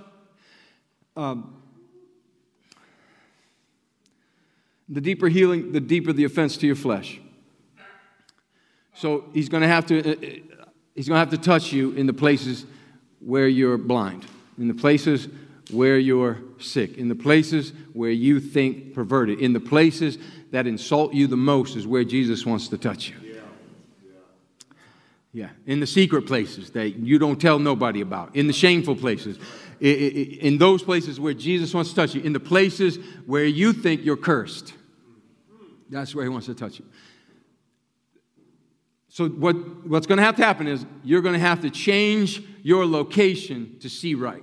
[1.18, 1.62] Um,
[4.88, 7.20] the deeper healing, the deeper the offense to your flesh.
[8.96, 11.92] So he's going to have to, uh, uh, he's going to have to touch you
[11.92, 12.66] in the places
[13.26, 14.26] where you're blind,
[14.58, 15.28] in the places
[15.72, 20.18] where you're sick, in the places where you think perverted, in the places
[20.52, 23.16] that insult you the most is where Jesus wants to touch you.
[25.36, 29.40] Yeah, in the secret places that you don't tell nobody about, in the shameful places,
[29.80, 34.06] in those places where Jesus wants to touch you, in the places where you think
[34.06, 34.74] you're cursed.
[35.90, 36.86] That's where he wants to touch you.
[39.14, 42.42] So, what, what's going to have to happen is you're going to have to change
[42.64, 44.42] your location to see right.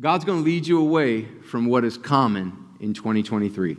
[0.00, 3.76] God's going to lead you away from what is common in 2023.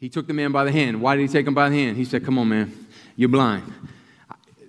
[0.00, 1.02] He took the man by the hand.
[1.02, 1.98] Why did he take him by the hand?
[1.98, 3.70] He said, Come on, man, you're blind.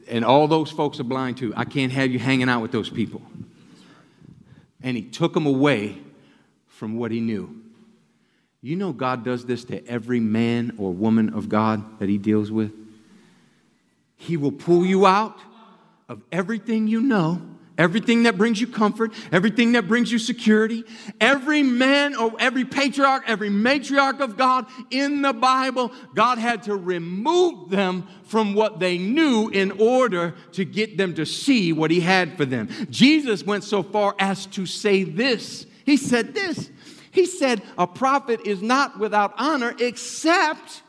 [0.10, 1.54] And all those folks are blind too.
[1.56, 3.22] I can't have you hanging out with those people.
[4.84, 6.02] And he took him away
[6.68, 7.64] from what he knew.
[8.62, 12.52] You know, God does this to every man or woman of God that He deals
[12.52, 12.72] with.
[14.16, 15.40] He will pull you out
[16.10, 17.42] of everything you know
[17.78, 20.84] everything that brings you comfort, everything that brings you security.
[21.22, 26.76] Every man or every patriarch, every matriarch of God in the Bible, God had to
[26.76, 32.00] remove them from what they knew in order to get them to see what He
[32.00, 32.70] had for them.
[32.90, 36.72] Jesus went so far as to say this He said this.
[37.18, 40.84] He said, A prophet is not without honor except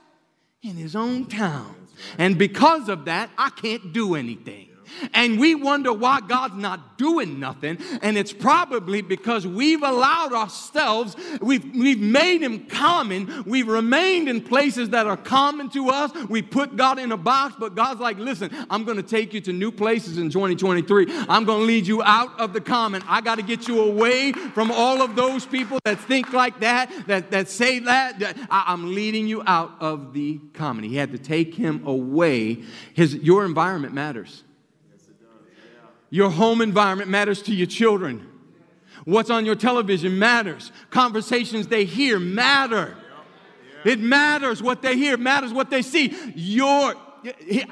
[0.63, 1.75] in his own town.
[2.19, 4.68] And because of that, I can't do anything.
[5.15, 7.79] And we wonder why God's not doing nothing.
[8.03, 13.45] And it's probably because we've allowed ourselves, we've, we've made Him common.
[13.47, 16.13] We've remained in places that are common to us.
[16.29, 19.41] We put God in a box, but God's like, listen, I'm going to take you
[19.43, 21.07] to new places in 2023.
[21.29, 23.03] I'm going to lead you out of the common.
[23.07, 26.91] I got to get you away from all of those people that think like that,
[27.07, 28.19] that, that say that.
[28.19, 30.85] that I, I'm leading you out of the common.
[30.85, 32.63] He had to take him away.
[32.95, 34.45] His, your environment matters.
[36.11, 38.27] Your home environment matters to your children.
[39.05, 40.73] What's on your television matters.
[40.91, 42.97] Conversations they hear matter.
[43.85, 46.15] It matters what they hear, matters what they see.
[46.35, 46.95] Your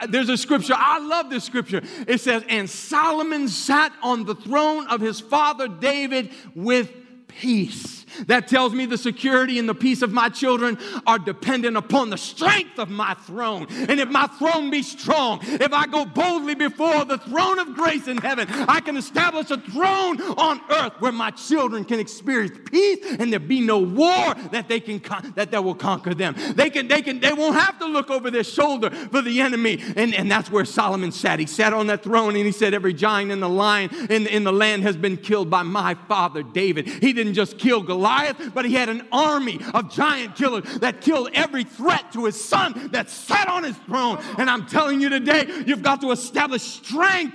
[0.09, 1.83] there's a scripture, I love this scripture.
[2.07, 6.91] It says, And Solomon sat on the throne of his father David with
[7.29, 8.06] peace.
[8.27, 12.19] That tells me the security and the peace of my children are dependent upon the
[12.19, 13.67] strength of my throne.
[13.71, 18.09] And if my throne be strong, if I go boldly before the throne of grace
[18.09, 22.99] in heaven, I can establish a throne on earth where my children can experience peace
[23.19, 26.35] and there be no war that they can con- that, that will conquer them.
[26.55, 29.83] They can they can they won't have to look over their shoulder for the enemy.
[29.97, 31.39] And, and that's where Solomon sat.
[31.39, 34.45] He sat on that throne and he said, Every giant in the lion in, in
[34.45, 36.87] the land has been killed by my father David.
[36.87, 38.06] He didn't just kill Goliath.
[38.07, 42.43] Goliath, but he had an army of giant killers that killed every threat to his
[42.43, 44.23] son that sat on his throne.
[44.39, 47.35] And I'm telling you today, you've got to establish strength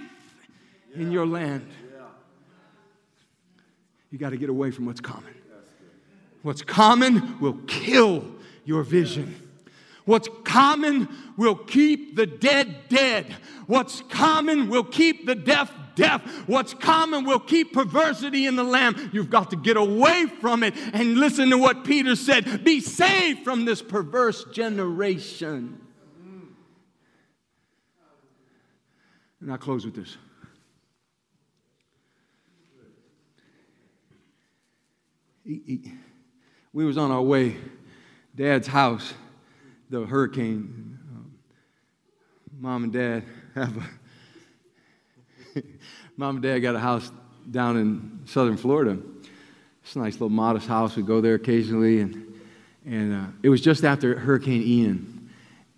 [0.95, 1.69] in your land.
[4.11, 5.33] You got to get away from what's common.
[6.41, 8.25] What's common will kill
[8.63, 9.49] your vision.
[10.05, 11.07] What's common
[11.37, 13.35] will keep the dead dead.
[13.67, 16.21] What's common will keep the deaf deaf.
[16.47, 19.09] What's common will keep perversity in the lamb.
[19.13, 23.43] You've got to get away from it and listen to what Peter said be saved
[23.43, 25.79] from this perverse generation.
[29.41, 30.17] And I'll close with this.
[36.73, 37.57] We was on our way,
[38.35, 39.13] Dad's house,
[39.89, 40.99] the hurricane.
[41.11, 41.33] Um,
[42.59, 43.23] Mom and Dad
[43.55, 43.89] have a
[46.17, 47.11] Mom and Dad got a house
[47.49, 48.97] down in southern Florida.
[49.83, 50.95] It's a nice little modest house.
[50.95, 52.39] We go there occasionally, and,
[52.85, 55.29] and uh, it was just after Hurricane Ian.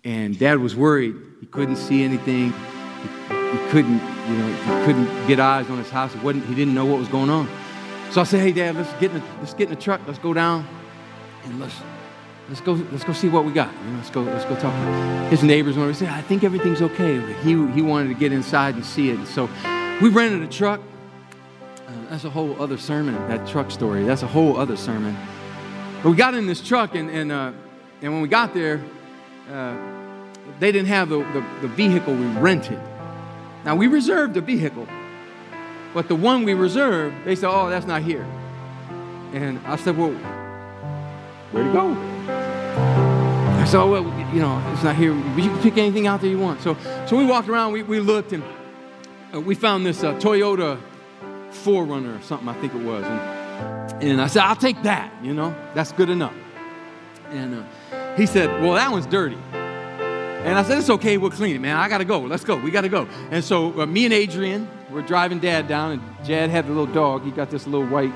[0.04, 1.16] And Dad was worried.
[1.40, 2.52] He couldn't see anything.
[2.52, 6.12] He, he couldn't, you know, he couldn't get eyes on his house.
[6.12, 7.48] He, wasn't, he didn't know what was going on.
[8.10, 10.00] So I said, "Hey, Dad, let's get in let's get in the truck.
[10.06, 10.66] Let's go down,
[11.44, 11.74] and let's
[12.48, 13.72] let's go let's go see what we got.
[13.72, 16.44] You know, let's go let's go talk." To his neighbors wanted to say, "I think
[16.44, 19.18] everything's okay." But he he wanted to get inside and see it.
[19.18, 19.48] And so
[20.00, 20.80] we rented a truck.
[21.86, 24.04] Uh, that's a whole other sermon, that truck story.
[24.04, 25.16] That's a whole other sermon.
[26.02, 27.52] But we got in this truck, and, and, uh,
[28.02, 28.82] and when we got there,
[29.50, 29.76] uh,
[30.60, 32.78] they didn't have the, the, the vehicle we rented.
[33.64, 34.86] Now, we reserved the vehicle,
[35.94, 38.26] but the one we reserved, they said, oh, that's not here.
[39.32, 40.10] And I said, well,
[41.52, 41.94] where'd it go?
[43.64, 45.14] I said, oh, well, you know, it's not here.
[45.14, 46.60] But You can pick anything out there you want.
[46.60, 48.44] So, so we walked around, we, we looked, and
[49.32, 50.78] uh, we found this uh, Toyota
[51.50, 53.02] 4Runner or something, I think it was.
[53.06, 56.34] And, and I said, I'll take that, you know, that's good enough.
[57.30, 59.38] And uh, he said, Well, that one's dirty.
[59.54, 61.78] And I said, It's okay, we'll clean it, man.
[61.78, 62.20] I gotta go.
[62.20, 62.56] Let's go.
[62.56, 63.08] We gotta go.
[63.30, 66.92] And so uh, me and Adrian were driving Dad down, and Dad had the little
[66.92, 67.24] dog.
[67.24, 68.12] He got this little white,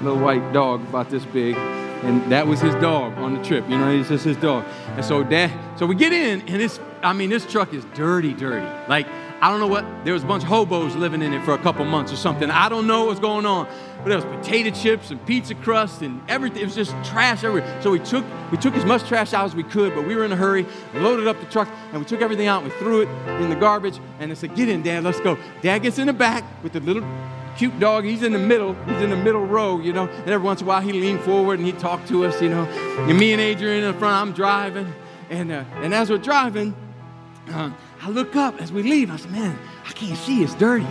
[0.00, 1.54] little white dog about this big,
[2.02, 3.68] and that was his dog on the trip.
[3.68, 4.64] You know, it's just his dog.
[4.96, 8.34] And so Dad, so we get in, and it's, I mean, this truck is dirty,
[8.34, 8.66] dirty.
[8.88, 9.06] Like
[9.40, 11.58] I don't know what, there was a bunch of hobos living in it for a
[11.58, 12.50] couple months or something.
[12.50, 13.68] I don't know what's going on.
[13.98, 16.62] But there was potato chips and pizza crust and everything.
[16.62, 17.80] It was just trash everywhere.
[17.80, 20.24] So we took, we took as much trash out as we could, but we were
[20.24, 22.78] in a hurry, we loaded up the truck, and we took everything out and we
[22.78, 23.08] threw it
[23.40, 24.00] in the garbage.
[24.18, 25.38] And I said, get in, Dad, let's go.
[25.62, 27.04] Dad gets in the back with the little
[27.58, 28.04] cute dog.
[28.04, 28.74] He's in the middle.
[28.84, 30.06] He's in the middle row, you know.
[30.06, 32.48] And every once in a while, he leaned forward and he talked to us, you
[32.48, 32.64] know.
[32.64, 34.92] And me and Adrian in the front, I'm driving.
[35.28, 36.74] And, uh, and as we're driving,
[37.50, 39.10] uh, I look up as we leave.
[39.10, 40.42] I said, man, I can't see.
[40.42, 40.86] It's dirty.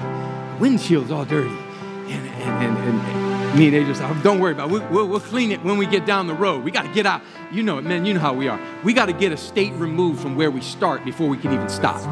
[0.59, 1.49] Windshield's all dirty.
[1.49, 4.73] And, and, and, and me and Adrian said, don't worry about it.
[4.73, 6.63] We'll, we'll, we'll, clean it when we get down the road.
[6.63, 7.21] We got to get out.
[7.51, 8.59] You know, it, man, you know how we are.
[8.83, 11.69] We got to get a state removed from where we start before we can even
[11.69, 12.05] stop.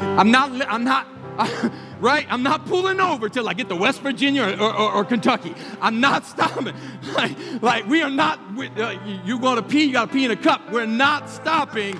[0.00, 1.06] I'm not, I'm not
[1.98, 2.26] Right?
[2.28, 5.54] I'm not pulling over till I get to West Virginia or, or, or Kentucky.
[5.80, 6.74] I'm not stopping.
[7.14, 10.26] Like, like we are not, we, uh, you want to pee, you got to pee
[10.26, 10.60] in a cup.
[10.70, 11.98] We're not stopping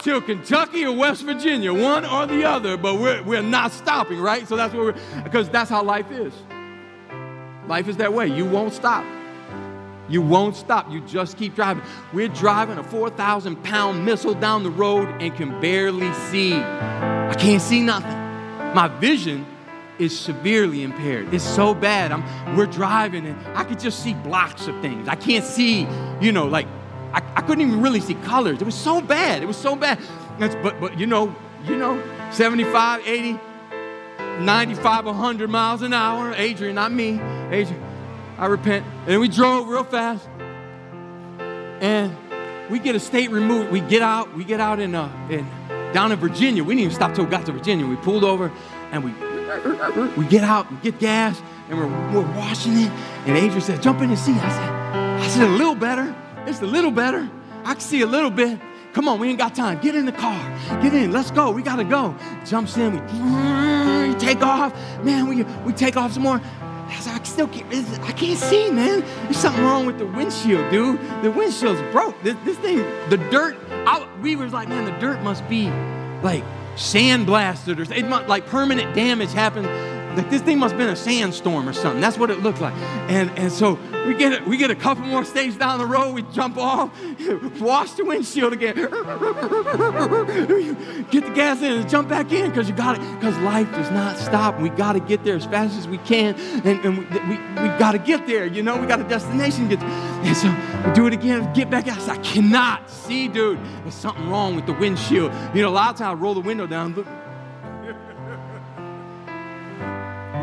[0.00, 4.46] till Kentucky or West Virginia, one or the other, but we're, we're not stopping, right?
[4.46, 6.34] So that's what we're, because that's how life is.
[7.66, 8.26] Life is that way.
[8.26, 9.02] You won't stop.
[10.08, 10.90] You won't stop.
[10.90, 11.82] You just keep driving.
[12.12, 16.54] We're driving a 4,000 pound missile down the road and can barely see.
[16.54, 18.12] I can't see nothing.
[18.74, 19.46] My vision
[19.98, 21.32] is severely impaired.
[21.32, 22.12] It's so bad.
[22.12, 25.08] I'm, we're driving and I could just see blocks of things.
[25.08, 25.86] I can't see,
[26.20, 26.66] you know, like
[27.12, 28.60] I, I couldn't even really see colors.
[28.60, 29.42] It was so bad.
[29.42, 30.00] It was so bad.
[30.38, 31.34] That's, but, but you know,
[31.64, 32.02] you know,
[32.32, 33.38] 75, 80,
[34.40, 36.34] 95, 100 miles an hour.
[36.36, 37.20] Adrian, not me.
[37.50, 37.83] Adrian,
[38.38, 38.84] I repent.
[39.06, 40.28] And we drove real fast.
[41.80, 42.16] And
[42.70, 43.70] we get a state removed.
[43.70, 45.46] We get out, we get out in, uh, in
[45.92, 46.64] down in Virginia.
[46.64, 47.86] We didn't even stop till we got to Virginia.
[47.86, 48.50] We pulled over
[48.90, 49.12] and we
[50.16, 52.90] we get out, we get gas, and we're, we're washing it.
[53.26, 54.36] And Adrian said, jump in the seat.
[54.36, 54.70] I said,
[55.20, 56.14] I said, a little better.
[56.46, 57.28] It's a little better.
[57.64, 58.58] I can see a little bit.
[58.92, 59.80] Come on, we ain't got time.
[59.80, 60.38] Get in the car.
[60.80, 61.10] Get in.
[61.12, 61.50] Let's go.
[61.50, 62.14] We gotta go.
[62.46, 62.92] Jumps in.
[62.92, 64.72] We take off.
[65.02, 66.40] Man, we we take off some more.
[67.06, 67.72] I, I still can't.
[68.02, 69.00] I can't see, man.
[69.24, 71.00] There's something wrong with the windshield, dude.
[71.22, 72.20] The windshield's broke.
[72.22, 72.78] This, this thing,
[73.08, 73.56] the dirt.
[73.70, 75.68] I, we was like, man, the dirt must be
[76.22, 76.44] like
[76.76, 79.66] sandblasted or it must, like permanent damage happened
[80.16, 82.00] like this thing must have been a sandstorm or something.
[82.00, 82.74] That's what it looked like.
[83.08, 86.14] And, and so we get, it, we get a couple more stages down the road.
[86.14, 86.90] We jump off,
[87.60, 88.74] wash the windshield again.
[91.10, 93.14] get the gas in and jump back in because you got it.
[93.14, 94.60] Because life does not stop.
[94.60, 96.34] We got to get there as fast as we can.
[96.64, 98.46] And, and we, we, we got to get there.
[98.46, 100.54] You know, we got a destination get And so
[100.86, 102.08] we do it again, get back out.
[102.08, 103.58] I cannot see, dude.
[103.82, 105.32] There's something wrong with the windshield.
[105.54, 106.94] You know, a lot of times I roll the window down.
[106.94, 107.06] Look,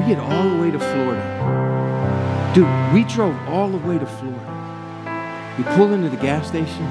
[0.02, 2.52] we get all the way to Florida.
[2.56, 5.56] Dude, we drove all the way to Florida.
[5.58, 6.86] We pull into the gas station.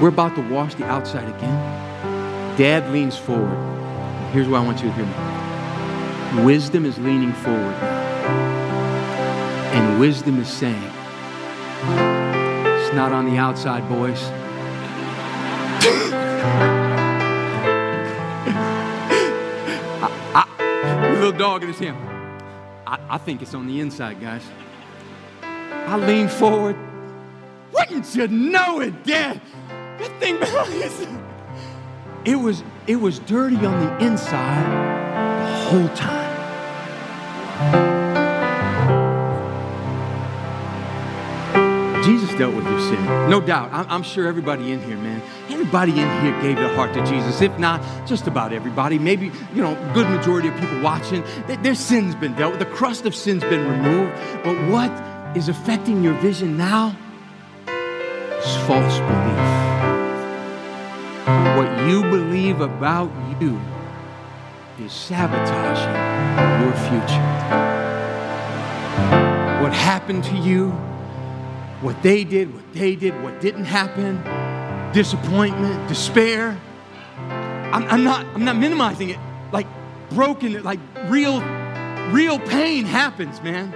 [0.00, 2.56] We're about to wash the outside again.
[2.56, 3.56] Dad leans forward.
[4.32, 6.44] Here's what I want you to hear me.
[6.44, 7.74] Wisdom is leaning forward.
[9.74, 10.90] And wisdom is saying,
[12.72, 14.20] it's not on the outside, boys.
[21.38, 21.96] Dog in his hand.
[22.86, 24.42] I, I think it's on the inside, guys.
[25.42, 26.76] I lean forward.
[27.72, 29.40] Wouldn't you know it, Dad?
[29.68, 31.18] That thing behind
[32.24, 37.87] It was, it was dirty on the inside the whole time.
[42.38, 43.04] Dealt with your sin.
[43.28, 43.68] No doubt.
[43.72, 45.20] I'm, sure everybody in here, man,
[45.50, 47.42] everybody in here gave their heart to Jesus.
[47.42, 48.98] If not, just about everybody.
[48.98, 52.60] Maybe, you know, good majority of people watching, their, their sin's been dealt with.
[52.60, 54.14] The crust of sin's been removed.
[54.44, 56.96] But what is affecting your vision now
[57.66, 59.58] is false belief.
[61.56, 63.10] What you believe about
[63.40, 63.60] you
[64.78, 67.58] is sabotaging your future.
[69.60, 70.72] What happened to you
[71.80, 74.22] what they did, what they did, what didn't happen,
[74.92, 76.58] disappointment, despair.
[77.72, 79.18] I'm, I'm, not, I'm not minimizing it.
[79.52, 79.66] Like
[80.10, 81.40] broken, like real,
[82.10, 83.72] real pain happens, man.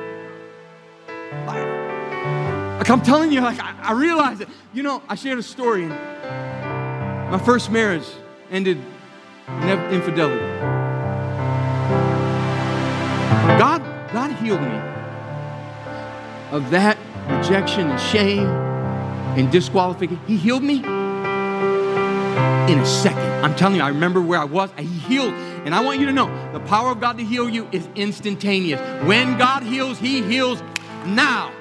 [1.47, 4.49] Like, like I'm telling you, like I, I realize it.
[4.73, 5.87] You know, I shared a story.
[5.87, 8.07] my first marriage
[8.51, 8.79] ended
[9.49, 10.41] in infidelity.
[13.59, 13.83] God,
[14.13, 14.81] God healed me
[16.51, 16.99] of that
[17.43, 18.47] rejection and shame
[19.37, 20.25] and disqualification.
[20.29, 23.19] He healed me in a second.
[23.45, 24.71] I'm telling you, I remember where I was.
[24.79, 25.35] He healed.
[25.65, 28.81] And I want you to know the power of God to heal you is instantaneous.
[29.09, 30.63] When God heals, He heals
[31.05, 31.53] now.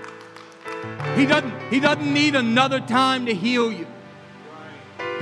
[1.16, 3.88] He doesn't, he doesn't need another time to heal you.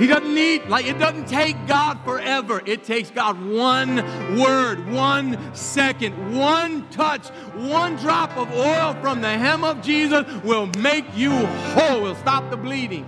[0.00, 2.62] He doesn't need, like, it doesn't take God forever.
[2.64, 3.96] It takes God one
[4.40, 10.70] word, one second, one touch, one drop of oil from the hem of Jesus will
[10.78, 11.32] make you
[11.74, 13.06] whole, will stop the bleeding.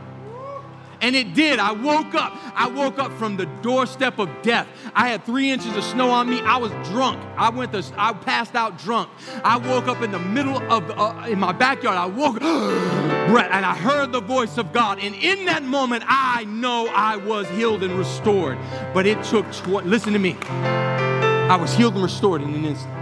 [1.03, 1.59] And it did.
[1.59, 2.33] I woke up.
[2.55, 4.69] I woke up from the doorstep of death.
[4.95, 6.41] I had three inches of snow on me.
[6.43, 7.21] I was drunk.
[7.37, 9.11] I went to, I passed out drunk.
[9.43, 11.99] I woke up in the middle of, uh, in my backyard.
[11.99, 15.01] I woke breath, and I heard the voice of God.
[15.01, 18.57] And in that moment, I know I was healed and restored.
[18.95, 20.37] But it took, tw- listen to me.
[20.43, 22.95] I was healed and restored in an instant.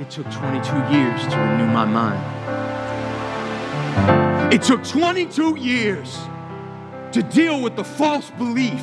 [0.00, 2.24] It took 22 years to renew my mind.
[4.50, 6.18] It took 22 years
[7.12, 8.82] to deal with the false belief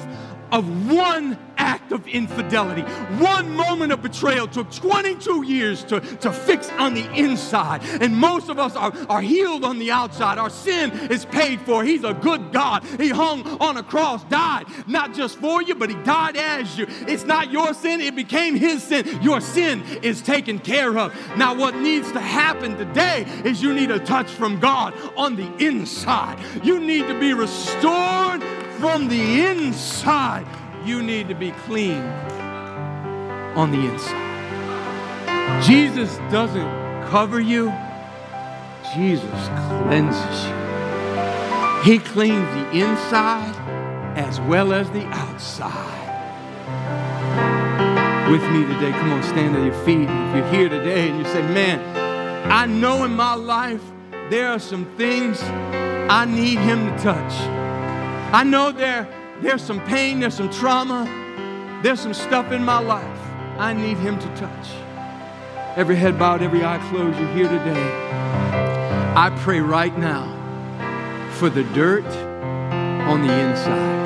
[0.52, 2.82] of one act of infidelity.
[3.22, 7.82] One moment of betrayal took 22 years to, to fix on the inside.
[8.02, 10.38] And most of us are, are healed on the outside.
[10.38, 11.84] Our sin is paid for.
[11.84, 12.84] He's a good God.
[13.00, 16.86] He hung on a cross, died, not just for you, but He died as you.
[17.08, 19.22] It's not your sin, it became His sin.
[19.22, 21.14] Your sin is taken care of.
[21.38, 25.48] Now, what needs to happen today is you need a touch from God on the
[25.66, 26.40] inside.
[26.64, 28.44] You need to be restored
[28.80, 30.46] from the inside.
[30.86, 32.02] You need to be clean
[33.56, 35.64] on the inside.
[35.64, 37.74] Jesus doesn't cover you,
[38.94, 39.50] Jesus
[39.84, 40.58] cleanses you.
[41.84, 43.56] He cleans the inside
[44.18, 45.96] as well as the outside.
[48.32, 50.08] With me today, come on, stand on your feet.
[50.10, 51.80] If you're here today and you say, Man,
[52.52, 53.82] I know in my life
[54.30, 57.67] there are some things I need Him to touch.
[58.34, 59.08] I know there,
[59.42, 61.06] there's some pain, there's some trauma,
[61.82, 63.20] there's some stuff in my life
[63.58, 64.68] I need Him to touch.
[65.78, 67.90] Every head bowed, every eye closed, you're here today.
[69.16, 70.34] I pray right now
[71.36, 74.06] for the dirt on the inside,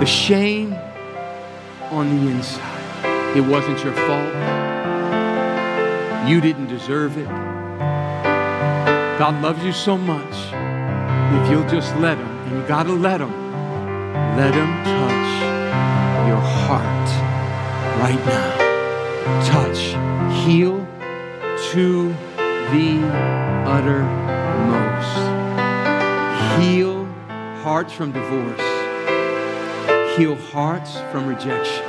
[0.00, 0.74] the shame
[1.90, 3.36] on the inside.
[3.36, 4.34] It wasn't your fault.
[6.26, 7.28] You didn't deserve it.
[9.18, 10.61] God loves you so much.
[11.34, 13.32] If you'll just let Him, and you got to let Him,
[14.36, 15.30] let Him touch
[16.28, 17.08] your heart
[18.00, 18.50] right now.
[19.44, 19.80] Touch,
[20.44, 20.86] heal
[21.72, 22.08] to
[22.72, 23.00] the
[23.66, 25.18] uttermost.
[26.60, 27.06] Heal
[27.62, 28.60] hearts from divorce.
[30.16, 31.84] Heal hearts from rejection.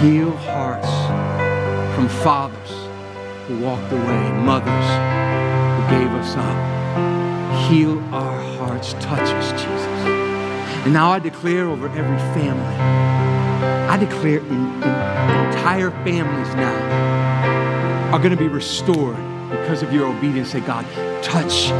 [0.00, 0.88] Heal hearts
[1.96, 2.70] from fathers
[3.46, 4.88] who walked away, mothers
[5.76, 6.79] who gave us up.
[7.68, 8.94] Heal our hearts.
[8.94, 9.86] Touch us, Jesus.
[10.84, 12.76] And now I declare over every family,
[13.88, 19.16] I declare in, in entire families now are going to be restored
[19.50, 20.50] because of your obedience.
[20.50, 20.84] Say, God,
[21.22, 21.70] touch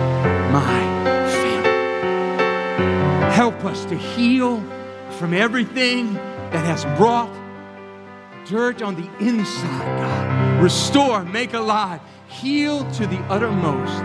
[0.53, 0.81] my
[1.27, 1.73] family.
[3.33, 4.61] Help us to heal
[5.19, 7.31] from everything that has brought
[8.47, 10.63] dirt on the inside, God.
[10.63, 14.03] Restore, make alive, heal to the uttermost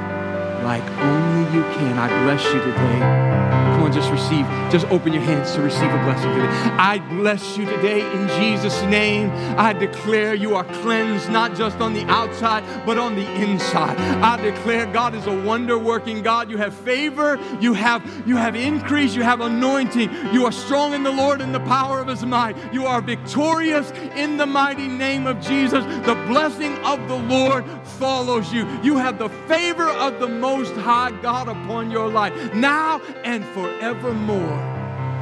[0.66, 2.00] like only you can.
[2.00, 3.65] I bless you today.
[3.76, 4.46] Come on, just receive.
[4.72, 6.48] Just open your hands to receive a blessing today.
[6.78, 9.30] I bless you today in Jesus' name.
[9.60, 13.98] I declare you are cleansed, not just on the outside, but on the inside.
[14.24, 16.50] I declare God is a wonder working God.
[16.50, 20.10] You have favor, you have, you have increase, you have anointing.
[20.32, 22.56] You are strong in the Lord and the power of his might.
[22.74, 25.84] You are victorious in the mighty name of Jesus.
[26.06, 27.66] The blessing of the Lord
[28.00, 28.66] follows you.
[28.84, 34.60] You have the favor of the Most High God upon your life now and forevermore.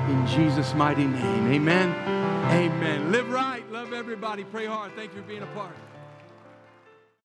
[0.09, 1.47] In Jesus' mighty name.
[1.47, 1.89] Amen.
[2.51, 3.11] Amen.
[3.11, 3.63] Live right.
[3.71, 4.43] Love everybody.
[4.43, 4.91] Pray hard.
[4.95, 5.75] Thank you for being a part.